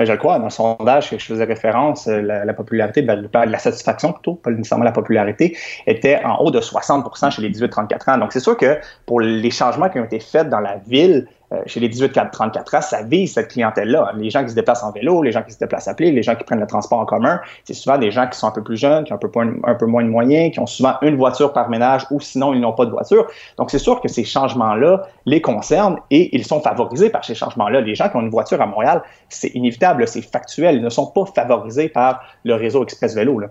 Mais 0.00 0.06
je 0.06 0.14
crois, 0.14 0.38
dans 0.38 0.44
le 0.44 0.50
sondage 0.50 1.10
que 1.10 1.18
je 1.18 1.26
faisais 1.26 1.44
référence, 1.44 2.08
euh, 2.08 2.22
la, 2.22 2.54
popularité, 2.54 3.02
de 3.02 3.28
la, 3.34 3.58
satisfaction 3.58 4.14
plutôt, 4.14 4.36
pas 4.36 4.50
nécessairement 4.50 4.86
la 4.86 4.92
popularité, 4.92 5.58
était 5.86 6.24
en 6.24 6.38
haut 6.38 6.50
de 6.50 6.58
60% 6.58 7.30
chez 7.30 7.42
les 7.42 7.50
18-34 7.50 8.10
ans. 8.10 8.16
Donc, 8.16 8.32
c'est 8.32 8.40
sûr 8.40 8.56
que 8.56 8.78
pour 9.04 9.20
les 9.20 9.50
changements 9.50 9.90
qui 9.90 9.98
ont 10.00 10.04
été 10.04 10.18
faits 10.18 10.48
dans 10.48 10.60
la 10.60 10.76
ville, 10.76 11.28
chez 11.66 11.80
les 11.80 11.88
18-34 11.88 12.76
ans, 12.76 12.80
ça 12.80 13.02
vise 13.02 13.34
cette 13.34 13.48
clientèle-là. 13.48 14.12
Les 14.16 14.30
gens 14.30 14.42
qui 14.44 14.50
se 14.50 14.54
déplacent 14.54 14.82
en 14.82 14.92
vélo, 14.92 15.22
les 15.22 15.32
gens 15.32 15.42
qui 15.42 15.52
se 15.52 15.58
déplacent 15.58 15.88
à 15.88 15.94
pied, 15.94 16.12
les 16.12 16.22
gens 16.22 16.34
qui 16.36 16.44
prennent 16.44 16.60
le 16.60 16.66
transport 16.66 16.98
en 16.98 17.06
commun, 17.06 17.40
c'est 17.64 17.74
souvent 17.74 17.98
des 17.98 18.10
gens 18.10 18.28
qui 18.28 18.38
sont 18.38 18.46
un 18.46 18.52
peu 18.52 18.62
plus 18.62 18.76
jeunes, 18.76 19.04
qui 19.04 19.12
ont 19.12 19.16
un 19.16 19.18
peu, 19.18 19.30
un 19.64 19.74
peu 19.74 19.86
moins 19.86 20.04
de 20.04 20.08
moyens, 20.08 20.52
qui 20.52 20.60
ont 20.60 20.66
souvent 20.66 20.94
une 21.02 21.16
voiture 21.16 21.52
par 21.52 21.68
ménage 21.68 22.06
ou 22.10 22.20
sinon 22.20 22.54
ils 22.54 22.60
n'ont 22.60 22.72
pas 22.72 22.86
de 22.86 22.90
voiture. 22.90 23.26
Donc 23.58 23.70
c'est 23.70 23.78
sûr 23.78 24.00
que 24.00 24.08
ces 24.08 24.24
changements-là 24.24 25.06
les 25.26 25.40
concernent 25.40 25.98
et 26.10 26.34
ils 26.36 26.44
sont 26.44 26.60
favorisés 26.60 27.10
par 27.10 27.24
ces 27.24 27.34
changements-là. 27.34 27.80
Les 27.80 27.94
gens 27.94 28.08
qui 28.08 28.16
ont 28.16 28.20
une 28.20 28.30
voiture 28.30 28.60
à 28.60 28.66
Montréal, 28.66 29.02
c'est 29.28 29.48
inévitable, 29.54 30.06
c'est 30.06 30.22
factuel, 30.22 30.76
ils 30.76 30.82
ne 30.82 30.90
sont 30.90 31.06
pas 31.06 31.24
favorisés 31.26 31.88
par 31.88 32.22
le 32.44 32.54
réseau 32.54 32.82
Express 32.82 33.14
Vélo. 33.14 33.38
Là. 33.38 33.48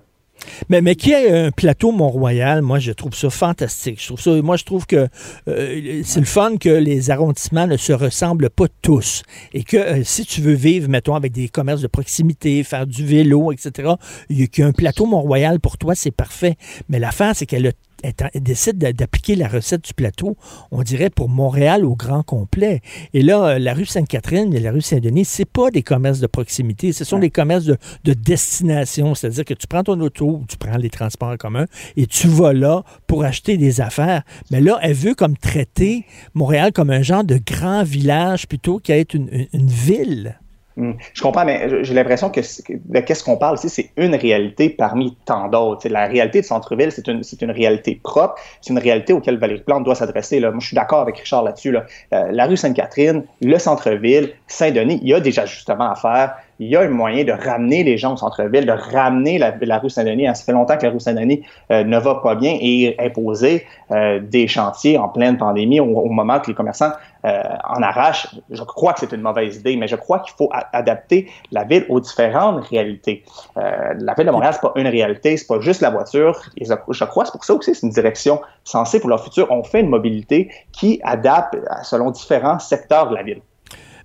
Mais, 0.70 0.82
mais 0.82 0.96
qu'il 0.96 1.12
y 1.12 1.14
ait 1.14 1.48
un 1.48 1.52
plateau 1.52 1.92
Mont-Royal, 1.92 2.62
moi, 2.62 2.80
je 2.80 2.92
trouve 2.92 3.14
ça 3.14 3.30
fantastique. 3.30 4.02
Je 4.02 4.08
trouve 4.08 4.22
ça, 4.22 4.32
moi, 4.42 4.58
je 4.58 4.64
trouve 4.64 4.86
que 4.86 5.08
euh, 5.48 6.02
c'est 6.04 6.20
le 6.20 6.26
fun 6.26 6.58
que 6.58 6.70
les 6.70 7.12
arrondissements 7.12 7.68
ne 7.68 7.78
se 7.78 7.94
ressemblent 7.94 8.50
pas 8.50 8.68
tous. 8.82 9.24
Et 9.54 9.64
que 9.64 9.78
euh, 9.78 10.04
si 10.04 10.26
tu 10.26 10.42
veux 10.42 10.54
vivre, 10.54 10.90
mettons, 10.90 11.16
avec 11.16 11.32
des 11.32 11.50
commerces 11.50 11.82
de 11.82 11.88
proximité, 11.88 12.64
faire 12.64 12.88
du 12.88 13.06
vélo, 13.06 13.52
etc., 13.52 13.94
il 14.30 14.40
y 14.40 14.62
a 14.62 14.66
un 14.66 14.72
plateau 14.72 15.06
Mont-Royal 15.06 15.60
pour 15.60 15.78
toi, 15.78 15.96
c'est 15.96 16.12
parfait. 16.12 16.56
Mais 16.90 17.00
l'affaire, 17.00 17.36
c'est 17.36 17.46
qu'elle 17.46 17.68
a 17.68 17.72
elle 18.04 18.42
décide 18.42 18.78
d'appliquer 18.78 19.36
la 19.36 19.48
recette 19.48 19.84
du 19.84 19.94
plateau, 19.94 20.38
on 20.72 20.84
dirait 20.84 21.10
pour 21.10 21.30
Montréal 21.30 21.86
au 21.86 21.96
grand 21.96 22.24
complet. 22.24 22.82
Et 23.14 23.22
là, 23.22 23.46
euh, 23.46 23.60
la 23.60 23.74
rue 23.74 23.86
Sainte-Catherine 23.86 24.54
et 24.54 24.60
la 24.60 24.72
rue 24.72 24.82
Saint-Denis, 24.82 25.26
c'est 25.26 25.46
pas 25.46 25.72
des 25.72 25.84
commerces 25.84 26.20
de 26.20 26.28
proximité, 26.28 26.94
ce 26.94 27.04
sont 27.04 27.20
des 27.20 27.30
commerces 27.30 27.66
de, 27.66 27.78
destination. 28.04 29.16
C'est-à-dire 29.16 29.46
que 29.46 29.54
tu 29.54 29.68
prends 29.68 29.84
ton 29.84 30.00
auto, 30.02 30.44
tu 30.48 30.58
prends 30.58 30.78
les 30.78 30.90
transports 30.90 31.30
en 31.30 31.38
commun 31.38 31.66
et 31.96 32.06
tu 32.06 32.28
vas 32.28 32.54
là 32.54 32.84
pour 33.08 33.24
acheter 33.24 33.58
des 33.58 33.82
affaires. 33.82 34.24
Mais 34.52 34.62
là, 34.62 34.80
elle 34.82 34.94
veut 34.94 35.16
comme 35.16 35.38
traiter 35.38 36.06
Montréal 36.34 36.72
comme 36.74 36.90
un 36.90 37.02
genre 37.02 37.24
de 37.24 37.40
grand 37.44 37.84
village 37.84 38.48
plutôt 38.48 38.80
qu'être 38.80 39.16
une 39.16 39.48
ville. 39.54 40.40
Hmm. 40.80 40.94
Je 41.14 41.22
comprends, 41.22 41.44
mais 41.44 41.84
j'ai 41.84 41.94
l'impression 41.94 42.30
que 42.30 42.40
de 42.40 43.00
qu'est-ce 43.02 43.22
qu'on 43.22 43.36
parle 43.36 43.56
ici, 43.56 43.70
c'est 43.70 43.92
une 43.98 44.16
réalité 44.16 44.70
parmi 44.70 45.18
tant 45.26 45.50
d'autres. 45.50 45.90
La 45.90 46.08
réalité 46.08 46.40
de 46.40 46.46
centre-ville, 46.46 46.90
c'est 46.94 47.06
une, 47.10 47.22
une 47.42 47.52
réalité 47.52 48.00
propre, 48.02 48.36
c'est 48.62 48.72
une 48.72 48.80
réalité 48.80 49.12
auquel 49.12 49.38
Valérie 49.38 49.62
Plante 49.62 49.84
doit 49.84 49.96
s'adresser. 49.96 50.40
Moi, 50.40 50.54
je 50.60 50.68
suis 50.68 50.76
d'accord 50.76 51.02
avec 51.02 51.18
Richard 51.18 51.44
là-dessus. 51.44 51.74
Là. 51.74 51.84
Euh, 52.14 52.32
la 52.32 52.46
rue 52.46 52.56
Sainte-Catherine, 52.56 53.26
le 53.42 53.60
centre-ville, 53.60 54.32
Saint-Denis, 54.48 55.00
il 55.02 55.10
y 55.10 55.14
a 55.14 55.20
des 55.20 55.38
ajustements 55.38 55.92
à 55.92 55.96
faire 55.96 56.36
il 56.60 56.68
y 56.68 56.76
a 56.76 56.82
un 56.82 56.90
moyen 56.90 57.24
de 57.24 57.32
ramener 57.32 57.84
les 57.84 57.98
gens 57.98 58.14
au 58.14 58.18
centre-ville, 58.18 58.66
de 58.66 58.72
ramener 58.72 59.38
la, 59.38 59.80
rue 59.80 59.90
Saint-Denis. 59.90 60.26
Ça 60.28 60.44
fait 60.44 60.52
longtemps 60.52 60.78
que 60.78 60.86
la 60.86 60.92
rue 60.92 61.00
Saint-Denis 61.00 61.42
euh, 61.72 61.84
ne 61.86 61.98
va 61.98 62.16
pas 62.16 62.36
bien 62.36 62.58
et 62.60 62.96
imposer 63.00 63.66
euh, 63.92 64.20
des 64.20 64.48
chantiers 64.48 64.98
en 64.98 65.08
pleine 65.08 65.38
pandémie 65.38 65.80
au, 65.80 66.10
moment 66.10 66.40
que 66.40 66.48
les 66.48 66.54
commerçants 66.54 66.92
euh, 67.26 67.44
en 67.68 67.82
arrachent. 67.82 68.36
Je 68.50 68.64
crois 68.64 68.94
que 68.94 69.02
c'est 69.02 69.12
une 69.12 69.22
mauvaise 69.22 69.58
idée, 69.58 69.76
mais 69.76 69.88
je 69.88 69.96
crois 69.96 70.20
qu'il 70.20 70.34
faut 70.38 70.50
adapter 70.74 71.30
la 71.52 71.64
ville 71.64 71.86
aux 71.90 72.00
différentes 72.00 72.66
réalités. 72.68 73.24
la 73.56 74.14
ville 74.14 74.26
de 74.26 74.32
Montréal, 74.32 74.54
c'est 74.54 74.62
pas 74.62 74.74
une 74.76 74.88
réalité, 74.88 75.38
c'est 75.38 75.48
pas 75.48 75.60
juste 75.60 75.82
la 75.82 75.90
voiture. 75.90 76.40
Je, 76.60 76.74
je 76.90 77.04
crois 77.06 77.26
c'est 77.26 77.32
pour 77.32 77.44
ça 77.44 77.54
aussi 77.54 77.76
c'est 77.76 77.86
une 77.86 77.94
direction 77.94 78.42
sensée 78.64 79.00
pour 79.00 79.10
leur 79.10 79.24
futur. 79.24 79.48
On 79.52 79.64
fait 79.64 79.82
une 79.82 79.90
mobilité 79.90 80.50
qui 80.72 81.00
adapte 81.04 81.58
selon 81.84 82.12
différents 82.12 82.60
secteurs 82.60 83.10
de 83.10 83.16
la 83.16 83.24
ville. 83.24 83.42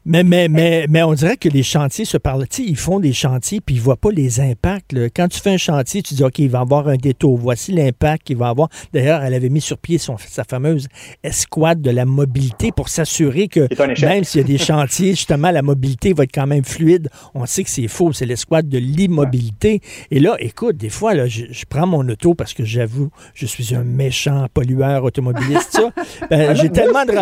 Mais, 0.06 0.22
mais, 0.22 0.48
mais, 0.48 0.84
mais 0.90 1.02
on 1.02 1.14
dirait 1.14 1.38
que 1.38 1.48
les 1.48 1.62
chantiers 1.62 2.04
se 2.04 2.18
parlent. 2.18 2.46
Tu 2.46 2.62
sais, 2.62 2.68
ils 2.68 2.76
font 2.76 3.00
des 3.00 3.14
chantiers 3.14 3.62
puis 3.62 3.76
ils 3.76 3.80
voient 3.80 3.96
pas 3.96 4.10
les 4.10 4.38
impacts. 4.38 4.94
Quand 5.16 5.28
tu 5.28 5.40
fais 5.40 5.54
un 5.54 5.56
chantier, 5.56 6.02
tu 6.02 6.12
dis, 6.12 6.22
OK, 6.22 6.38
il 6.40 6.50
va 6.50 6.60
avoir 6.60 6.88
un 6.88 6.96
détour. 6.96 7.38
Voici 7.38 7.72
l'impact 7.72 8.24
qu'il 8.24 8.36
va 8.36 8.48
avoir. 8.48 8.68
D'ailleurs, 8.92 9.22
elle 9.22 9.32
avait 9.32 9.48
mis 9.48 9.62
sur 9.62 9.78
pied 9.78 9.96
son, 9.96 10.16
sa 10.18 10.44
fameuse 10.44 10.88
escouade 11.22 11.80
de 11.80 11.90
la 11.90 12.04
mobilité 12.04 12.70
pour 12.70 12.90
s'assurer 12.90 13.48
que 13.48 13.66
même 14.04 14.24
s'il 14.24 14.42
y 14.42 14.44
a 14.44 14.46
des 14.46 14.58
chantiers, 14.58 15.10
justement, 15.14 15.50
la 15.50 15.62
mobilité 15.62 16.12
va 16.12 16.24
être 16.24 16.34
quand 16.34 16.46
même 16.46 16.64
fluide. 16.64 17.08
On 17.34 17.46
sait 17.46 17.64
que 17.64 17.70
c'est 17.70 17.88
faux. 17.88 18.12
C'est 18.12 18.26
l'escouade 18.26 18.68
de 18.68 18.78
l'immobilité. 18.78 19.80
Et 20.10 20.20
là, 20.20 20.36
écoute, 20.38 20.76
des 20.76 20.90
fois, 20.90 21.14
là, 21.14 21.26
je, 21.28 21.44
prends 21.66 21.86
mon 21.86 22.06
auto 22.10 22.34
parce 22.34 22.52
que 22.52 22.62
j'avoue, 22.62 23.08
je 23.32 23.46
suis 23.46 23.74
un 23.74 23.84
méchant 23.84 24.48
pollueur 24.52 25.04
automobiliste. 25.04 25.72
Ça. 25.72 25.90
Ben, 26.30 26.54
j'ai 26.56 26.70
tellement 26.70 27.04
de, 27.04 27.12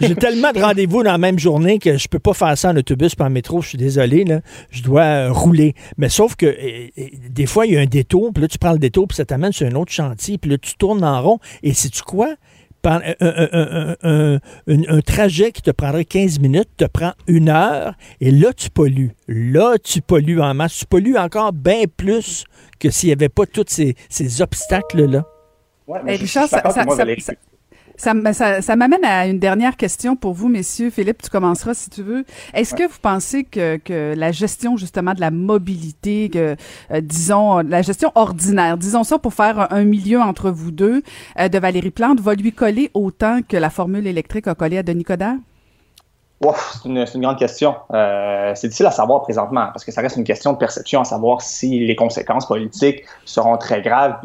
j'ai 0.00 0.14
tellement 0.14 0.52
de 0.52 0.60
rendez-vous 0.60 1.02
dans 1.02 1.12
la 1.12 1.18
même 1.18 1.38
journée 1.38 1.49
que 1.78 1.96
je 1.96 2.08
peux 2.08 2.18
pas 2.18 2.34
faire 2.34 2.56
ça 2.56 2.70
en 2.70 2.76
autobus 2.76 3.14
par 3.14 3.30
métro, 3.30 3.62
je 3.62 3.68
suis 3.70 3.78
désolé, 3.78 4.24
là, 4.24 4.40
je 4.70 4.82
dois 4.82 5.02
euh, 5.02 5.32
rouler. 5.32 5.74
Mais 5.96 6.08
sauf 6.08 6.36
que 6.36 6.56
des 7.28 7.46
fois, 7.46 7.66
il 7.66 7.74
y 7.74 7.76
a 7.76 7.80
un 7.80 7.86
détour, 7.86 8.32
puis 8.32 8.42
là, 8.42 8.48
tu 8.48 8.58
prends 8.58 8.72
le 8.72 8.78
détour, 8.78 9.08
puis 9.08 9.16
ça 9.16 9.24
t'amène 9.24 9.52
sur 9.52 9.66
un 9.66 9.74
autre 9.74 9.92
chantier, 9.92 10.38
puis 10.38 10.50
là, 10.50 10.58
tu 10.58 10.76
tournes 10.76 11.04
en 11.04 11.22
rond, 11.22 11.38
et 11.62 11.72
sais-tu 11.72 12.02
quoi? 12.02 12.34
Un, 12.82 14.38
un, 14.66 15.00
trajet 15.02 15.52
qui 15.52 15.60
te 15.60 15.70
prendrait 15.70 16.06
15 16.06 16.40
minutes 16.40 16.70
te 16.78 16.86
prend 16.86 17.12
une 17.26 17.50
heure 17.50 17.94
et 18.22 18.30
là, 18.30 18.54
tu 18.54 18.70
pollues. 18.70 19.14
Là, 19.28 19.76
tu 19.82 20.00
pollues 20.00 20.40
en 20.40 20.54
masse. 20.54 20.78
Tu 20.78 20.86
pollues 20.86 21.18
encore 21.18 21.52
bien 21.52 21.82
plus 21.94 22.46
que 22.78 22.88
s'il 22.88 23.08
n'y 23.08 23.12
avait 23.12 23.28
pas 23.28 23.44
tous 23.44 23.66
ces, 23.68 23.94
obstacles-là. 24.40 25.24
Ouais, 25.86 26.00
mais 26.02 26.16
ça, 26.26 26.46
ça, 26.46 26.62
ça, 26.70 26.84
m'amène 28.76 29.04
à 29.04 29.26
une 29.26 29.38
dernière 29.38 29.76
question 29.76 30.16
pour 30.16 30.32
vous, 30.32 30.48
messieurs. 30.48 30.90
Philippe, 30.90 31.22
tu 31.22 31.30
commenceras 31.30 31.74
si 31.74 31.90
tu 31.90 32.02
veux. 32.02 32.24
Est-ce 32.54 32.74
que 32.74 32.84
vous 32.84 32.98
pensez 33.00 33.44
que, 33.44 33.76
que, 33.76 34.14
la 34.16 34.32
gestion 34.32 34.76
justement 34.76 35.14
de 35.14 35.20
la 35.20 35.30
mobilité, 35.30 36.30
que, 36.30 36.56
euh, 36.90 37.00
disons, 37.00 37.58
la 37.58 37.82
gestion 37.82 38.12
ordinaire, 38.14 38.78
disons 38.78 39.04
ça 39.04 39.18
pour 39.18 39.34
faire 39.34 39.72
un, 39.72 39.84
milieu 39.84 40.20
entre 40.20 40.50
vous 40.50 40.70
deux, 40.70 41.02
euh, 41.38 41.48
de 41.48 41.58
Valérie 41.58 41.90
Plante, 41.90 42.20
va 42.20 42.34
lui 42.34 42.52
coller 42.52 42.90
autant 42.94 43.40
que 43.46 43.56
la 43.56 43.70
formule 43.70 44.06
électrique 44.06 44.46
a 44.46 44.54
collé 44.54 44.78
à 44.78 44.82
Denis 44.82 45.04
Coderre? 45.04 45.36
C'est 46.42 46.88
une, 46.88 47.22
grande 47.22 47.38
question. 47.38 47.74
Euh, 47.92 48.52
c'est 48.54 48.68
difficile 48.68 48.86
à 48.86 48.90
savoir 48.90 49.22
présentement 49.22 49.66
parce 49.72 49.84
que 49.84 49.92
ça 49.92 50.00
reste 50.00 50.16
une 50.16 50.24
question 50.24 50.52
de 50.54 50.58
perception 50.58 51.02
à 51.02 51.04
savoir 51.04 51.42
si 51.42 51.80
les 51.80 51.94
conséquences 51.94 52.46
politiques 52.46 53.04
seront 53.26 53.58
très 53.58 53.82
graves 53.82 54.20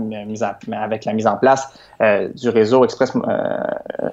avec 0.72 1.06
la 1.06 1.14
mise 1.14 1.28
en 1.28 1.36
place 1.36 1.68
euh, 2.02 2.30
du 2.36 2.50
réseau 2.50 2.84
Express 2.84 3.14
euh, 3.16 3.58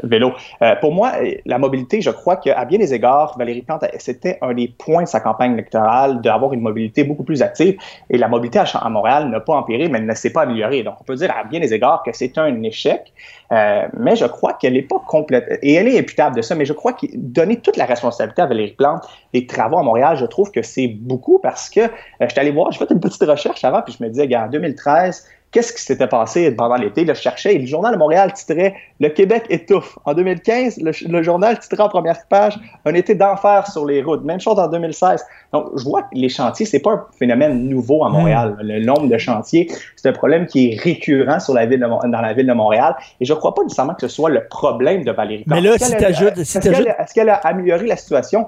Vélo. 0.05 0.33
Euh, 0.63 0.77
pour 0.77 0.93
moi, 0.93 1.13
la 1.47 1.59
mobilité, 1.59 2.01
je 2.01 2.11
crois 2.11 2.37
qu'à 2.37 2.65
bien 2.65 2.79
des 2.79 2.95
égards, 2.95 3.37
Valérie 3.37 3.63
Plante, 3.63 3.85
c'était 3.99 4.39
un 4.41 4.55
des 4.55 4.69
points 4.69 5.03
de 5.03 5.09
sa 5.09 5.21
campagne 5.21 5.55
électorale 5.55 6.21
d'avoir 6.21 6.53
une 6.53 6.61
mobilité 6.61 7.03
beaucoup 7.03 7.25
plus 7.25 7.43
active. 7.43 7.77
Et 8.11 8.19
la 8.19 8.29
mobilité 8.29 8.61
à, 8.61 8.89
Montréal 8.89 9.29
n'a 9.31 9.41
pas 9.41 9.55
empiré, 9.55 9.89
mais 9.89 10.01
ne 10.01 10.15
s'est 10.15 10.33
pas 10.33 10.43
améliorée. 10.43 10.83
Donc, 10.83 10.95
on 11.01 11.05
peut 11.05 11.17
dire 11.17 11.35
à 11.37 11.45
bien 11.45 11.59
des 11.59 11.75
égards 11.75 12.03
que 12.05 12.13
c'est 12.13 12.39
un 12.39 12.63
échec. 12.63 13.13
Mais 13.51 14.17
je 14.17 14.25
crois 14.25 14.55
qu'elle 14.55 14.73
n'est 14.75 14.83
pas 14.83 15.03
complète. 15.07 15.59
Et 15.63 15.75
elle 15.75 15.89
est 15.89 15.99
imputable 15.99 16.37
de 16.37 16.43
ça, 16.43 16.55
mais 16.55 16.65
je 16.65 16.73
crois 16.73 16.95
que 16.95 17.07
donner 17.15 17.57
toute 17.57 17.77
la 17.77 17.85
responsabilité 17.93 18.43
à 18.43 18.47
Valérie 18.47 18.73
Plante 18.73 19.05
des 19.33 19.47
travaux 19.47 19.79
à 19.79 19.83
Montréal, 19.83 20.17
je 20.17 20.27
trouve 20.27 20.51
que 20.51 20.63
c'est 20.63 20.89
beaucoup 20.89 21.39
parce 21.39 21.71
que 21.71 21.81
euh, 21.81 21.89
je 22.21 22.29
suis 22.29 22.41
allé 22.41 22.51
voir, 22.51 22.71
j'ai 22.73 22.79
fait 22.79 22.91
une 22.91 23.01
petite 23.01 23.23
recherche 23.23 23.65
avant, 23.65 23.83
puis 23.83 23.95
je 23.99 24.05
me 24.05 24.09
disais, 24.09 24.35
en 24.37 24.49
2013, 24.49 25.27
qu'est-ce 25.53 25.73
qui 25.73 25.83
s'était 25.83 26.07
passé 26.07 26.51
pendant 26.51 26.77
l'été? 26.77 27.07
je 27.07 27.13
cherchais 27.13 27.55
et 27.55 27.59
le 27.59 27.67
journal 27.67 27.93
de 27.93 27.99
Montréal 27.99 28.33
titrait 28.33 28.75
Le 29.01 29.09
Québec 29.11 29.45
étouffe. 29.51 29.99
En 30.05 30.15
2015, 30.15 30.81
le, 30.81 31.23
journal 31.23 31.59
titrait 31.59 31.83
en 31.83 31.89
première 31.89 32.27
page 32.29 32.59
Un 32.87 32.95
été 32.95 33.15
d'enfer 33.15 33.67
sur 33.71 33.85
les 33.85 34.03
routes. 34.03 34.25
Même 34.25 34.41
chose 34.41 34.59
en 34.59 34.67
2016. 34.69 35.25
Donc, 35.53 35.67
je 35.77 35.85
vois 35.85 36.03
que 36.03 36.09
les 36.15 36.31
chantiers, 36.31 36.65
c'est 36.65 36.81
pas 36.81 36.93
un 36.93 37.07
phénomène 37.19 37.69
nouveau 37.69 38.05
à 38.05 38.09
Montréal. 38.09 38.57
Hmm. 38.59 38.67
Le 38.67 38.85
nombre 38.85 39.09
de 39.09 39.19
chantiers, 39.19 39.71
c'est 39.97 40.09
un 40.09 40.13
problème 40.13 40.47
qui 40.47 40.73
est 40.73 40.81
récurrent 40.81 41.39
sur 41.39 41.55
la 41.55 41.67
ville 41.67 41.81
dans 41.81 42.21
la 42.21 42.33
ville 42.33 42.47
de 42.47 42.53
Montréal. 42.55 42.97
Et 43.21 43.25
je 43.27 43.35
crois 43.35 43.55
pas 43.55 43.63
nécessairement 43.63 43.95
que 43.95 44.09
ce 44.09 44.09
soit 44.09 44.31
le 44.31 44.47
problème 44.49 45.05
de 45.05 45.13
Valérie 45.13 45.45
Mais 45.47 45.61
là, 45.61 45.77
si 45.79 45.95
tu 45.95 46.05
ajoutes... 46.05 46.39
Est-ce 46.39 47.15
qu'elle 47.15 47.29
a 47.29 47.35
amélioré 47.35 47.87
la 47.87 47.97
situation? 47.97 48.47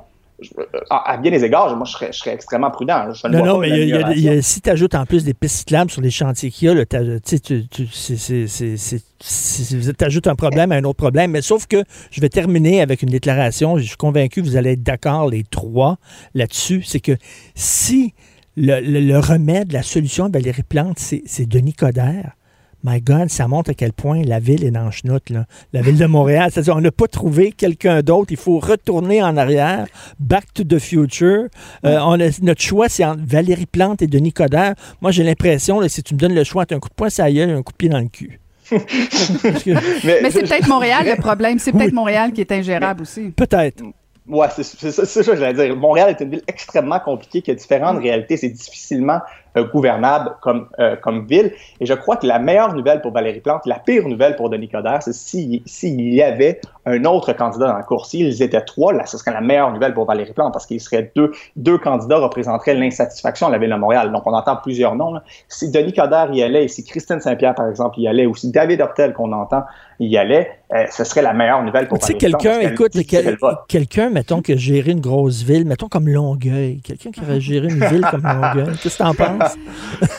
À 0.91 1.17
bien 1.17 1.31
des 1.31 1.45
égards, 1.45 1.77
moi, 1.77 1.87
je 1.87 2.13
serais, 2.13 2.35
extrêmement 2.35 2.71
prudent. 2.71 3.07
non, 3.31 3.45
non, 3.45 3.59
mais 3.59 4.43
si 4.43 4.61
tu 4.61 4.71
ajoutes 4.71 4.95
en 4.95 5.07
plus 5.07 5.25
des 5.25 5.35
pistes 5.35 5.59
cyclables 5.59 5.91
sur 5.91 6.01
les 6.01 6.11
chantiers 6.11 6.51
qu'il 6.51 6.69
y 6.69 6.71
a, 6.71 6.85
tu 6.85 6.95
ajoutes 10.05 10.27
un 10.27 10.35
problème 10.35 10.73
à 10.73 10.77
un 10.77 10.85
autre 10.85 10.97
problème. 10.97 11.33
Mais 11.33 11.43
sauf 11.43 11.67
que 11.67 11.85
je 12.11 12.21
vais 12.21 12.29
terminer 12.29 12.81
avec 12.81 13.03
une 13.03 13.11
déclaration. 13.11 13.79
Je 13.79 13.85
suis 13.85 13.97
convaincu 13.97 14.43
que 14.43 14.47
vous 14.47 14.57
allez 14.57 14.73
être 14.73 14.83
d'accord, 14.83 15.31
les 15.31 15.45
trois, 15.45 15.99
là-dessus. 16.35 16.83
C'est 16.85 17.01
que 17.01 17.17
si 17.55 18.15
le, 18.57 19.19
remède, 19.19 19.73
la 19.73 19.83
solution 19.83 20.29
de 20.29 20.33
Valérie 20.33 20.63
Plante, 20.63 20.99
c'est 20.99 21.47
Denis 21.47 21.75
Coderre, 21.75 22.33
My 22.87 23.01
God, 23.01 23.31
ça 23.31 23.49
montre 23.49 23.71
à 23.71 23.75
quel 23.75 23.95
point 23.95 24.23
la 24.23 24.39
ville 24.39 24.63
est 24.63 24.71
dans 24.71 24.85
le 24.85 24.91
chenoute, 24.91 25.31
là. 25.31 25.47
La 25.73 25.81
ville 25.81 25.97
de 25.97 26.05
Montréal. 26.05 26.51
C'est-à-dire, 26.53 26.77
on 26.77 26.83
n'a 26.83 26.93
pas 26.93 27.09
trouvé 27.09 27.51
quelqu'un 27.51 28.03
d'autre. 28.03 28.31
Il 28.31 28.37
faut 28.37 28.59
retourner 28.59 29.23
en 29.23 29.39
arrière. 29.39 29.87
Back 30.21 30.53
to 30.53 30.65
the 30.65 30.79
future. 30.79 31.49
Euh, 31.87 31.99
on 32.03 32.21
a, 32.21 32.29
notre 32.43 32.61
choix, 32.61 32.91
c'est 32.91 33.05
entre 33.05 33.23
Valérie 33.25 33.65
Plante 33.65 34.03
et 34.03 34.07
Denis 34.07 34.35
Coderre. 34.35 34.75
Moi, 35.01 35.13
j'ai 35.13 35.23
l'impression, 35.23 35.81
si 35.89 36.03
tu 36.03 36.13
me 36.13 36.19
donnes 36.19 36.35
le 36.35 36.45
choix, 36.45 36.67
tu 36.67 36.75
un 36.75 36.79
coup 36.79 36.91
de 36.91 36.95
poing 36.95 37.09
ça 37.09 37.31
y 37.31 37.39
est, 37.39 37.51
un 37.51 37.63
coup 37.63 37.73
de 37.73 37.77
pied 37.79 37.89
dans 37.89 38.01
le 38.01 38.09
cul. 38.09 38.39
mais, 38.71 40.31
c'est 40.31 40.43
peut-être 40.43 40.69
Montréal 40.69 41.07
le 41.07 41.21
problème. 41.21 41.59
C'est 41.59 41.73
peut-être 41.73 41.93
Montréal 41.93 42.33
qui 42.33 42.43
est 42.43 42.53
ingérable 42.53 43.03
aussi. 43.03 43.31
Peut-être. 43.31 43.83
Ouais, 44.27 44.47
c'est 44.57 44.91
ça, 44.91 45.05
ça 45.05 45.23
que 45.23 45.37
j'allais 45.37 45.55
dire. 45.55 45.77
Montréal 45.77 46.11
est 46.11 46.23
une 46.23 46.31
ville 46.31 46.43
extrêmement 46.47 46.99
compliquée 47.01 47.41
qui 47.41 47.51
a 47.51 47.55
différentes 47.55 47.99
réalités. 47.99 48.37
C'est 48.37 48.51
difficilement 48.51 49.21
gouvernable 49.63 50.33
comme, 50.41 50.67
euh, 50.79 50.97
comme 50.97 51.27
ville. 51.27 51.53
Et 51.81 51.87
je 51.87 51.95
crois 51.95 52.17
que 52.17 52.27
la 52.27 52.39
meilleure 52.39 52.75
nouvelle 52.75 53.01
pour 53.01 53.13
Valérie 53.13 53.41
Plante, 53.41 53.67
la 53.67 53.79
pire 53.79 54.09
nouvelle 54.09 54.37
pour 54.37 54.51
Denis 54.51 54.69
Coderre, 54.69 55.03
c'est 55.03 55.13
s'il 55.13 56.15
y 56.15 56.23
avait 56.23 56.61
un 56.87 57.05
autre 57.05 57.33
candidat 57.33 57.69
dans 57.69 57.77
la 57.77 57.83
course. 57.83 58.11
S'ils 58.11 58.43
étaient 58.43 58.61
trois, 58.61 58.93
là, 58.93 59.07
ce 59.07 59.17
serait 59.17 59.33
la 59.33 59.41
meilleure 59.41 59.73
nouvelle 59.73 59.95
pour 59.95 60.07
Valérie 60.07 60.33
Plante 60.33 60.53
parce 60.53 60.67
qu'il 60.67 60.81
serait 60.81 61.13
deux, 61.15 61.33
deux 61.57 61.79
candidats 61.79 62.19
représenteraient 62.19 62.75
l'insatisfaction 62.75 63.49
de 63.49 63.53
la 63.53 63.59
ville 63.59 63.71
de 63.71 63.77
Montréal. 63.77 64.13
Donc, 64.13 64.27
on 64.27 64.33
entend 64.33 64.57
plusieurs 64.57 64.95
noms. 64.97 65.15
Là. 65.15 65.23
Si 65.49 65.71
Denis 65.71 65.93
Coderre 65.93 66.33
y 66.33 66.43
allait, 66.43 66.65
et 66.65 66.69
si 66.69 66.85
Christine 66.85 67.21
Saint-Pierre, 67.21 67.55
par 67.55 67.69
exemple, 67.69 68.01
y 68.01 68.09
allait, 68.09 68.27
ou 68.27 68.35
si 68.35 68.51
David 68.51 68.81
Hortel, 68.81 69.13
qu'on 69.13 69.33
entend, 69.33 69.65
y 70.01 70.17
allait, 70.17 70.51
euh, 70.73 70.85
ce 70.91 71.05
serait 71.05 71.23
la 71.23 71.33
meilleure 71.33 71.63
nouvelle 71.63 71.87
pour 71.89 71.99
Tu 71.99 72.07
sais, 72.07 72.15
quelqu'un, 72.15 72.61
écoute, 72.61 72.93
quelqu'un, 73.69 74.11
mettons, 74.11 74.43
qui 74.43 74.53
a 74.53 74.57
géré 74.57 74.91
une 74.91 75.01
grosse 75.01 75.43
ville, 75.43 75.65
mettons 75.65 75.89
comme 75.89 76.09
Longueuil, 76.09 76.81
quelqu'un 76.83 77.11
qui 77.11 77.21
aurait 77.21 77.41
géré 77.41 77.69
une 77.69 77.85
ville 77.87 78.07
comme 78.11 78.23
Longueuil, 78.23 78.77
qu'est-ce 78.83 78.99
que 78.99 79.03
t'en 79.03 79.15
penses? 79.15 79.44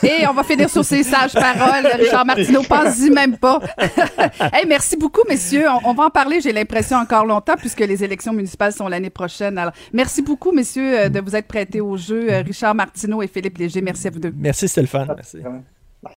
Et 0.02 0.26
on 0.26 0.32
va 0.32 0.42
finir 0.42 0.68
sur 0.68 0.84
ces 0.84 1.02
sages 1.02 1.32
paroles. 1.32 1.86
Richard 1.98 2.24
Martineau, 2.24 2.62
pense-y 2.62 3.10
même 3.10 3.36
pas. 3.36 3.60
hey, 4.52 4.66
merci 4.66 4.96
beaucoup, 4.96 5.22
messieurs. 5.28 5.66
On, 5.84 5.94
va 5.94 6.04
en 6.04 6.10
parler, 6.10 6.40
j'ai 6.40 6.52
l'impression, 6.52 6.96
encore 6.98 7.24
longtemps, 7.24 7.56
puisque 7.56 7.80
les 7.80 8.02
élections 8.02 8.32
municipales 8.32 8.72
sont 8.72 8.88
l'année 8.88 9.10
prochaine. 9.10 9.58
Alors, 9.58 9.72
merci 9.92 10.22
beaucoup, 10.22 10.52
messieurs, 10.52 11.00
euh, 11.00 11.08
de 11.08 11.20
vous 11.20 11.34
être 11.36 11.46
prêtés 11.46 11.80
au 11.80 11.96
jeu. 11.96 12.30
Euh, 12.30 12.42
Richard 12.42 12.74
Martineau 12.74 13.22
et 13.22 13.28
Philippe 13.28 13.58
Léger, 13.58 13.80
merci 13.80 14.08
à 14.08 14.10
vous 14.10 14.20
deux. 14.20 14.32
Merci, 14.36 14.68
fun. 14.68 15.06
Merci. 15.14 15.38